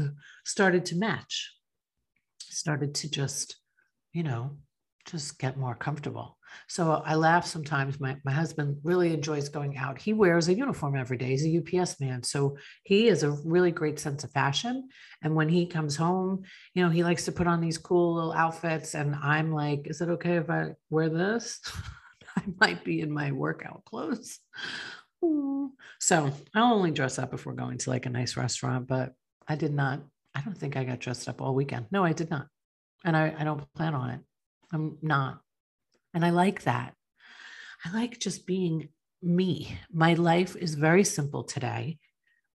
started 0.44 0.86
to 0.86 0.96
match, 0.96 1.52
started 2.38 2.94
to 2.94 3.10
just, 3.10 3.56
you 4.12 4.22
know, 4.22 4.56
just 5.04 5.38
get 5.38 5.58
more 5.58 5.74
comfortable. 5.74 6.38
So 6.68 7.02
I 7.04 7.16
laugh 7.16 7.44
sometimes. 7.44 8.00
My, 8.00 8.16
my 8.24 8.30
husband 8.30 8.78
really 8.84 9.12
enjoys 9.12 9.48
going 9.48 9.76
out. 9.76 10.00
He 10.00 10.12
wears 10.12 10.48
a 10.48 10.54
uniform 10.54 10.96
every 10.96 11.18
day. 11.18 11.36
He's 11.36 11.44
a 11.44 11.80
UPS 11.80 12.00
man. 12.00 12.22
So 12.22 12.56
he 12.84 13.06
has 13.06 13.24
a 13.24 13.32
really 13.44 13.72
great 13.72 13.98
sense 13.98 14.22
of 14.22 14.30
fashion. 14.30 14.88
And 15.20 15.34
when 15.34 15.48
he 15.48 15.66
comes 15.66 15.96
home, 15.96 16.44
you 16.74 16.82
know, 16.84 16.90
he 16.90 17.02
likes 17.02 17.24
to 17.24 17.32
put 17.32 17.48
on 17.48 17.60
these 17.60 17.76
cool 17.76 18.14
little 18.14 18.32
outfits. 18.32 18.94
And 18.94 19.16
I'm 19.16 19.52
like, 19.52 19.88
is 19.88 20.00
it 20.00 20.08
okay 20.10 20.36
if 20.36 20.48
I 20.48 20.70
wear 20.90 21.08
this? 21.08 21.60
Might 22.60 22.84
be 22.84 23.00
in 23.00 23.10
my 23.10 23.32
workout 23.32 23.84
clothes. 23.84 24.38
So 26.00 26.30
I'll 26.54 26.74
only 26.74 26.90
dress 26.90 27.18
up 27.18 27.32
if 27.32 27.46
we're 27.46 27.54
going 27.54 27.78
to 27.78 27.90
like 27.90 28.06
a 28.06 28.10
nice 28.10 28.36
restaurant, 28.36 28.86
but 28.86 29.14
I 29.48 29.56
did 29.56 29.72
not, 29.72 30.00
I 30.34 30.42
don't 30.42 30.56
think 30.56 30.76
I 30.76 30.84
got 30.84 31.00
dressed 31.00 31.28
up 31.28 31.40
all 31.40 31.54
weekend. 31.54 31.86
No, 31.90 32.04
I 32.04 32.12
did 32.12 32.30
not. 32.30 32.48
And 33.04 33.16
I, 33.16 33.34
I 33.38 33.44
don't 33.44 33.72
plan 33.74 33.94
on 33.94 34.10
it. 34.10 34.20
I'm 34.72 34.98
not. 35.00 35.40
And 36.12 36.24
I 36.24 36.30
like 36.30 36.64
that. 36.64 36.94
I 37.84 37.92
like 37.92 38.18
just 38.18 38.46
being 38.46 38.88
me. 39.22 39.78
My 39.92 40.14
life 40.14 40.56
is 40.56 40.74
very 40.74 41.04
simple 41.04 41.44
today. 41.44 41.98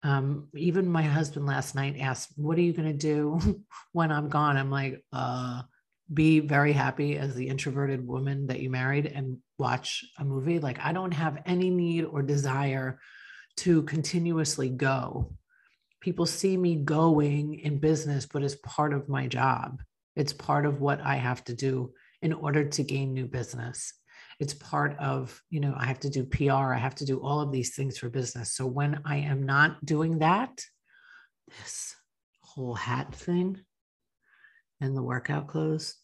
Um, 0.02 0.48
even 0.54 0.88
my 0.88 1.02
husband 1.02 1.46
last 1.46 1.74
night 1.74 1.96
asked, 2.00 2.32
What 2.36 2.58
are 2.58 2.62
you 2.62 2.72
going 2.72 2.88
to 2.88 2.94
do 2.94 3.64
when 3.92 4.12
I'm 4.12 4.28
gone? 4.28 4.56
I'm 4.56 4.70
like, 4.70 5.02
uh, 5.12 5.62
be 6.12 6.40
very 6.40 6.72
happy 6.72 7.18
as 7.18 7.34
the 7.34 7.48
introverted 7.48 8.06
woman 8.06 8.46
that 8.46 8.60
you 8.60 8.70
married 8.70 9.06
and 9.06 9.38
watch 9.58 10.04
a 10.18 10.24
movie. 10.24 10.58
Like, 10.58 10.78
I 10.80 10.92
don't 10.92 11.12
have 11.12 11.42
any 11.46 11.70
need 11.70 12.04
or 12.04 12.22
desire 12.22 13.00
to 13.58 13.82
continuously 13.82 14.68
go. 14.68 15.32
People 16.00 16.26
see 16.26 16.56
me 16.56 16.76
going 16.76 17.58
in 17.58 17.78
business, 17.78 18.26
but 18.26 18.42
it's 18.42 18.56
part 18.56 18.92
of 18.92 19.08
my 19.08 19.26
job. 19.26 19.82
It's 20.14 20.32
part 20.32 20.64
of 20.64 20.80
what 20.80 21.00
I 21.00 21.16
have 21.16 21.42
to 21.44 21.54
do 21.54 21.92
in 22.22 22.32
order 22.32 22.68
to 22.68 22.82
gain 22.82 23.12
new 23.12 23.26
business. 23.26 23.92
It's 24.38 24.54
part 24.54 24.96
of, 24.98 25.40
you 25.50 25.60
know, 25.60 25.74
I 25.76 25.86
have 25.86 26.00
to 26.00 26.10
do 26.10 26.24
PR, 26.24 26.72
I 26.72 26.78
have 26.78 26.94
to 26.96 27.06
do 27.06 27.20
all 27.20 27.40
of 27.40 27.52
these 27.52 27.74
things 27.74 27.98
for 27.98 28.08
business. 28.08 28.54
So 28.54 28.66
when 28.66 29.00
I 29.04 29.18
am 29.18 29.42
not 29.42 29.84
doing 29.84 30.18
that, 30.18 30.62
this 31.48 31.94
whole 32.40 32.74
hat 32.74 33.14
thing 33.14 33.60
and 34.80 34.96
the 34.96 35.02
workout 35.02 35.48
clothes, 35.48 35.94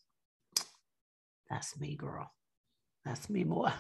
that's 1.51 1.79
me, 1.79 1.97
girl. 1.97 2.31
That's 3.05 3.29
me, 3.29 3.45
boy. 3.45 3.71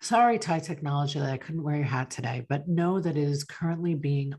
Sorry, 0.00 0.38
TIE 0.38 0.60
technology, 0.60 1.18
that 1.18 1.32
I 1.32 1.38
couldn't 1.38 1.62
wear 1.62 1.76
your 1.76 1.84
hat 1.84 2.10
today, 2.10 2.46
but 2.48 2.68
know 2.68 3.00
that 3.00 3.16
it 3.16 3.28
is 3.28 3.44
currently 3.44 3.94
being 3.94 4.34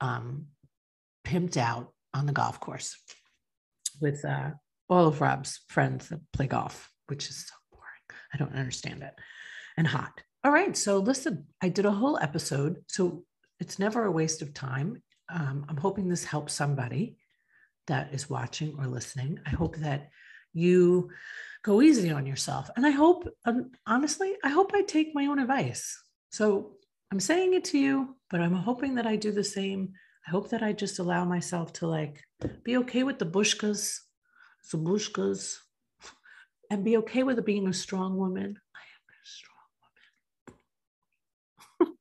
um, 0.00 0.46
pimped 1.24 1.56
out 1.56 1.92
on 2.14 2.26
the 2.26 2.32
golf 2.32 2.60
course 2.60 2.96
with 4.00 4.24
uh, 4.24 4.50
all 4.88 5.06
of 5.06 5.20
Rob's 5.20 5.60
friends 5.68 6.08
that 6.08 6.20
play 6.32 6.46
golf, 6.46 6.90
which 7.06 7.28
is 7.28 7.46
so 7.46 7.54
boring. 7.70 8.22
I 8.34 8.36
don't 8.38 8.58
understand 8.58 9.02
it. 9.02 9.14
And 9.76 9.86
hot. 9.86 10.20
All 10.44 10.52
right. 10.52 10.76
So 10.76 10.98
listen, 10.98 11.46
I 11.62 11.68
did 11.68 11.86
a 11.86 11.90
whole 11.90 12.18
episode. 12.20 12.82
So 12.88 13.24
it's 13.60 13.78
never 13.78 14.04
a 14.04 14.10
waste 14.10 14.42
of 14.42 14.54
time. 14.54 15.02
Um, 15.30 15.66
I'm 15.68 15.76
hoping 15.76 16.08
this 16.08 16.24
helps 16.24 16.54
somebody 16.54 17.16
that 17.88 18.14
is 18.14 18.30
watching 18.30 18.74
or 18.78 18.86
listening. 18.86 19.40
I 19.44 19.50
hope 19.50 19.76
that 19.76 20.10
you 20.54 21.10
go 21.62 21.82
easy 21.82 22.10
on 22.10 22.24
yourself. 22.24 22.70
And 22.76 22.86
I 22.86 22.90
hope, 22.90 23.28
um, 23.44 23.72
honestly, 23.86 24.36
I 24.42 24.48
hope 24.48 24.72
I 24.74 24.82
take 24.82 25.14
my 25.14 25.26
own 25.26 25.38
advice. 25.38 26.00
So 26.30 26.76
I'm 27.12 27.20
saying 27.20 27.54
it 27.54 27.64
to 27.66 27.78
you, 27.78 28.16
but 28.30 28.40
I'm 28.40 28.54
hoping 28.54 28.94
that 28.94 29.06
I 29.06 29.16
do 29.16 29.32
the 29.32 29.44
same. 29.44 29.92
I 30.26 30.30
hope 30.30 30.50
that 30.50 30.62
I 30.62 30.72
just 30.72 30.98
allow 30.98 31.24
myself 31.24 31.72
to 31.74 31.86
like 31.86 32.22
be 32.62 32.76
okay 32.78 33.02
with 33.02 33.18
the 33.18 33.26
bushkas 33.26 33.98
Zabushkas, 34.68 35.56
and 36.70 36.84
be 36.84 36.96
okay 36.98 37.22
with 37.22 37.38
it 37.38 37.46
being 37.46 37.68
a 37.68 37.72
strong 37.72 38.16
woman. 38.16 38.58
I 38.76 38.84
am 38.96 39.04
a 39.08 39.24
strong 39.24 39.56
woman. 41.80 41.96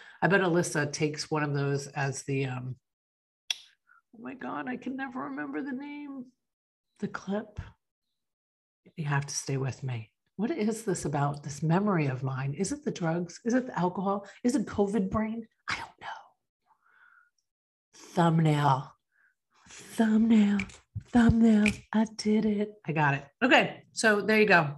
I 0.22 0.28
bet 0.28 0.40
Alyssa 0.40 0.92
takes 0.92 1.30
one 1.30 1.42
of 1.42 1.54
those 1.54 1.88
as 1.88 2.22
the 2.22 2.46
um 2.46 2.76
my 4.22 4.34
god, 4.34 4.68
I 4.68 4.76
can 4.76 4.96
never 4.96 5.20
remember 5.24 5.62
the 5.62 5.72
name. 5.72 6.26
The 7.00 7.08
clip. 7.08 7.60
You 8.96 9.04
have 9.04 9.26
to 9.26 9.34
stay 9.34 9.56
with 9.56 9.82
me. 9.82 10.10
What 10.36 10.50
is 10.50 10.84
this 10.84 11.04
about 11.04 11.42
this 11.42 11.62
memory 11.62 12.06
of 12.06 12.22
mine? 12.22 12.54
Is 12.54 12.72
it 12.72 12.84
the 12.84 12.90
drugs? 12.90 13.40
Is 13.44 13.54
it 13.54 13.66
the 13.66 13.78
alcohol? 13.78 14.26
Is 14.44 14.54
it 14.54 14.66
COVID 14.66 15.10
brain? 15.10 15.46
I 15.68 15.76
don't 15.76 16.00
know. 16.00 16.08
Thumbnail. 17.94 18.92
Thumbnail 19.68 20.58
thumbnail. 21.12 21.72
I 21.92 22.06
did 22.16 22.46
it. 22.46 22.72
I 22.86 22.92
got 22.92 23.14
it. 23.14 23.24
Okay. 23.42 23.84
So 23.92 24.20
there 24.20 24.40
you 24.40 24.46
go. 24.46 24.70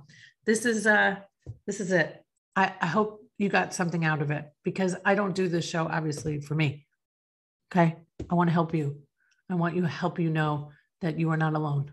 This 0.45 0.67
is 0.67 0.87
uh 0.87 1.17
this 1.67 1.81
is 1.81 1.93
it. 1.93 2.23
I, 2.57 2.73
I 2.81 2.87
hope 2.87 3.21
you 3.39 3.49
got 3.49 3.75
something 3.75 4.05
out 4.05 4.23
of 4.23 4.31
it 4.31 4.45
because 4.63 4.97
I 5.05 5.15
don't 5.15 5.35
do 5.35 5.49
this 5.49 5.69
show 5.69 5.87
obviously 5.87 6.41
for 6.41 6.55
me. 6.55 6.87
Okay. 7.73 7.97
I 8.29 8.35
want 8.35 8.49
to 8.49 8.55
help 8.55 8.75
you. 8.75 8.99
I 9.51 9.55
want 9.55 9.77
you 9.77 9.83
to 9.83 9.89
help 9.89 10.19
you 10.19 10.31
know 10.31 10.71
that 11.01 11.19
you 11.19 11.31
are 11.31 11.37
not 11.37 11.55
alone. 11.55 11.93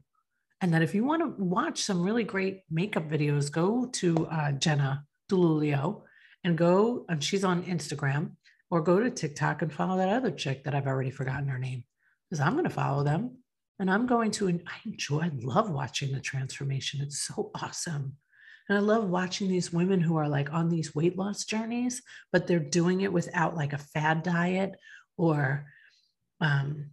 And 0.62 0.74
that 0.74 0.84
if 0.84 0.94
you 0.94 1.04
want 1.04 1.22
to 1.22 1.44
watch 1.44 1.82
some 1.82 2.04
really 2.04 2.24
great 2.24 2.62
makeup 2.70 3.10
videos, 3.10 3.52
go 3.52 3.88
to 3.88 4.28
uh, 4.28 4.52
Jenna 4.54 5.06
DeLulio 5.30 6.04
and 6.44 6.58
go, 6.58 7.06
and 7.10 7.24
she's 7.24 7.44
on 7.44 7.64
Instagram, 7.64 8.32
or 8.70 8.82
go 8.82 9.00
to 9.00 9.10
TikTok 9.10 9.62
and 9.62 9.74
follow 9.74 9.98
that 9.98 10.10
other 10.10 10.32
chick 10.32 10.64
that 10.64 10.74
I've 10.74 10.88
already 10.88 11.12
forgotten 11.12 11.48
her 11.50 11.60
name 11.60 11.84
because 12.30 12.40
I'm 12.40 12.54
going 12.54 12.64
to 12.64 12.70
follow 12.70 13.04
them 13.04 13.38
And 13.80 13.90
I'm 13.90 14.06
going 14.06 14.30
to, 14.32 14.48
and 14.48 14.62
I 14.68 14.76
enjoy, 14.86 15.22
I 15.22 15.32
love 15.42 15.72
watching 15.72 16.14
the 16.14 16.22
transformation. 16.22 17.02
It's 17.02 17.20
so 17.20 17.50
awesome. 17.56 18.16
And 18.70 18.78
I 18.78 18.82
love 18.82 19.10
watching 19.10 19.50
these 19.50 19.74
women 19.74 20.00
who 20.00 20.18
are 20.18 20.30
like 20.30 20.54
on 20.54 20.70
these 20.70 20.94
weight 20.94 21.18
loss 21.18 21.46
journeys, 21.46 22.02
but 22.32 22.46
they're 22.46 22.60
doing 22.60 23.02
it 23.02 23.12
without 23.12 23.58
like 23.58 23.74
a 23.74 23.80
fad 23.80 24.22
diet 24.24 24.76
or, 25.18 25.66
um, 26.40 26.92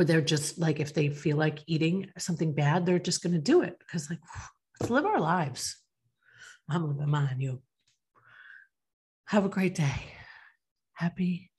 or 0.00 0.04
they're 0.04 0.22
just 0.22 0.58
like, 0.58 0.80
if 0.80 0.94
they 0.94 1.10
feel 1.10 1.36
like 1.36 1.58
eating 1.66 2.08
something 2.16 2.54
bad, 2.54 2.86
they're 2.86 2.98
just 2.98 3.22
going 3.22 3.34
to 3.34 3.38
do 3.38 3.60
it 3.60 3.76
because, 3.78 4.08
like, 4.08 4.18
let's 4.80 4.90
live 4.90 5.04
our 5.04 5.20
lives. 5.20 5.76
I'm 6.70 6.88
living 6.88 7.10
mine, 7.10 7.38
you. 7.38 7.60
Have 9.26 9.44
a 9.44 9.50
great 9.50 9.74
day. 9.74 10.06
Happy 10.94 11.50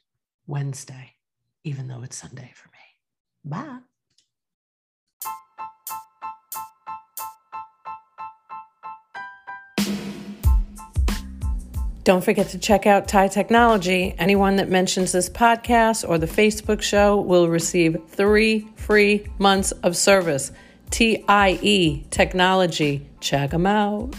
Wednesday, 0.47 1.13
even 1.63 1.87
though 1.87 2.01
it's 2.01 2.17
Sunday 2.17 2.51
for 2.55 2.69
me. 2.69 2.79
Bye. 3.45 3.90
Don't 12.03 12.23
forget 12.23 12.49
to 12.49 12.57
check 12.57 12.87
out 12.87 13.07
TIE 13.07 13.27
Technology. 13.27 14.15
Anyone 14.17 14.55
that 14.55 14.69
mentions 14.69 15.11
this 15.11 15.29
podcast 15.29 16.07
or 16.07 16.17
the 16.17 16.25
Facebook 16.25 16.81
show 16.81 17.21
will 17.21 17.47
receive 17.47 17.95
three 18.07 18.67
free 18.75 19.27
months 19.37 19.71
of 19.71 19.95
service. 19.95 20.51
TIE 20.89 22.03
Technology. 22.09 23.05
Check 23.19 23.51
them 23.51 23.67
out. 23.67 24.15